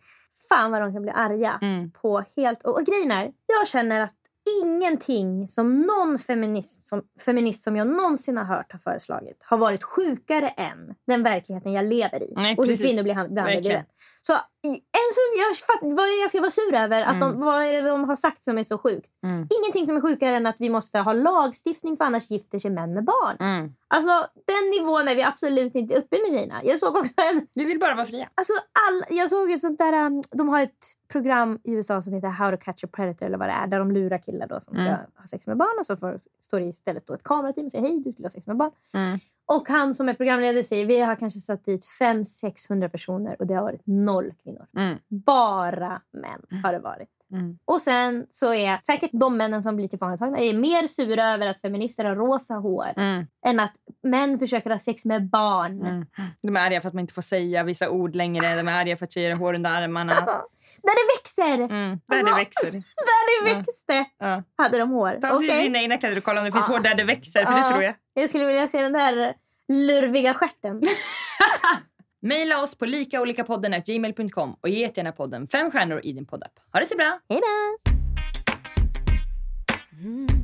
[0.48, 1.90] fan vad de kan bli arga Mm.
[1.90, 2.62] på helt...
[2.62, 4.14] Och, och grejen är, jag känner att
[4.62, 9.82] ingenting som någon feminist som, feminist som jag någonsin har hört har föreslagit har varit
[9.84, 12.32] sjukare än den verkligheten jag lever i.
[12.36, 13.84] Nej, och hur kvinnor blir hand- behandlade.
[14.22, 14.32] Så,
[14.62, 17.02] i- en så jag, fatt, vad är det jag ska vara sur över?
[17.02, 19.10] Att de, vad är det de har sagt som är så sjukt?
[19.24, 19.48] Mm.
[19.60, 22.94] Ingenting som är sjukare än att vi måste ha lagstiftning för annars gifter sig män
[22.94, 23.36] med barn.
[23.40, 23.74] Mm.
[23.88, 24.10] Alltså
[24.46, 26.60] den nivån är vi absolut inte uppe med tjejerna.
[26.64, 27.46] Jag såg också en...
[27.54, 28.28] Vi vill bara vara fria.
[28.34, 30.06] Alltså all, jag såg ett sånt där...
[30.06, 33.38] Um, de har ett program i USA som heter How to catch a predator eller
[33.38, 33.66] vad det är.
[33.66, 34.98] Där de lurar killar då som ska Mm.
[35.18, 37.84] ha sex med barn och så får, står det istället då ett kamerateam och säger
[37.84, 38.70] hej du skulle ha sex med barn.
[38.94, 39.18] Mm.
[39.46, 43.54] Och han som är programledare säger vi har kanske satt dit 500-600 personer och det
[43.54, 44.49] har varit noll kvinnor.
[44.76, 44.98] Mm.
[45.08, 47.08] Bara män har det varit.
[47.32, 47.58] Mm.
[47.64, 51.60] Och sen så är säkert de männen som blir tillfångatagna är mer sura över att
[51.60, 53.26] feminister har rosa hår Mm.
[53.46, 53.72] än att
[54.02, 55.80] män försöker ha sex med barn.
[55.86, 56.06] Mm.
[56.42, 58.56] De är arga för att man inte får säga vissa ord längre.
[58.56, 60.14] De är arga för att tjejer har hår under armarna.
[60.82, 61.64] Där det växer!
[61.74, 62.00] Mm.
[62.06, 62.70] Där Alltså, det växer.
[62.96, 64.42] Där det växte Ja.
[64.56, 65.18] hade de hår.
[65.20, 65.62] Ta till Okej.
[65.62, 66.74] dina egna kläder och kolla om det finns Ja.
[66.74, 67.44] hår där det växer.
[67.44, 67.62] För Ja.
[67.62, 67.94] det tror jag.
[68.14, 69.34] Jag skulle vilja se den där
[69.68, 70.82] lurviga stjärten.
[72.22, 76.52] Maila oss på likaolikapodden.gmail.com och ge gärna podden fem stjärnor i din poddapp.
[76.72, 77.20] Ha det så bra!
[77.28, 77.90] Hej då!
[80.00, 80.39] So,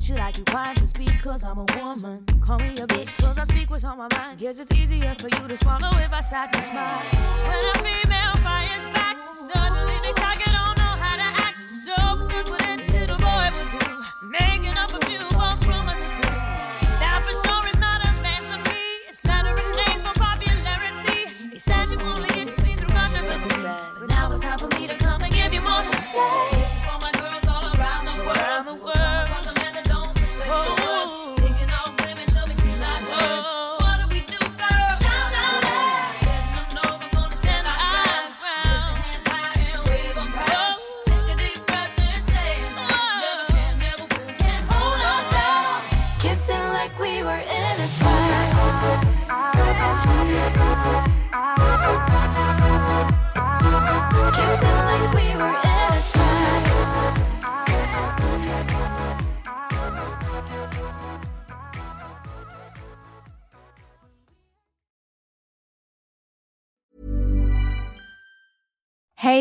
[0.00, 2.24] Should I keep quiet just because I'm a woman?
[2.40, 4.38] Call me a bitch because I speak what's on my mind.
[4.38, 7.02] Guess it's easier for you to swallow if I sat and smile.
[7.46, 10.47] When a female fires back, suddenly they talk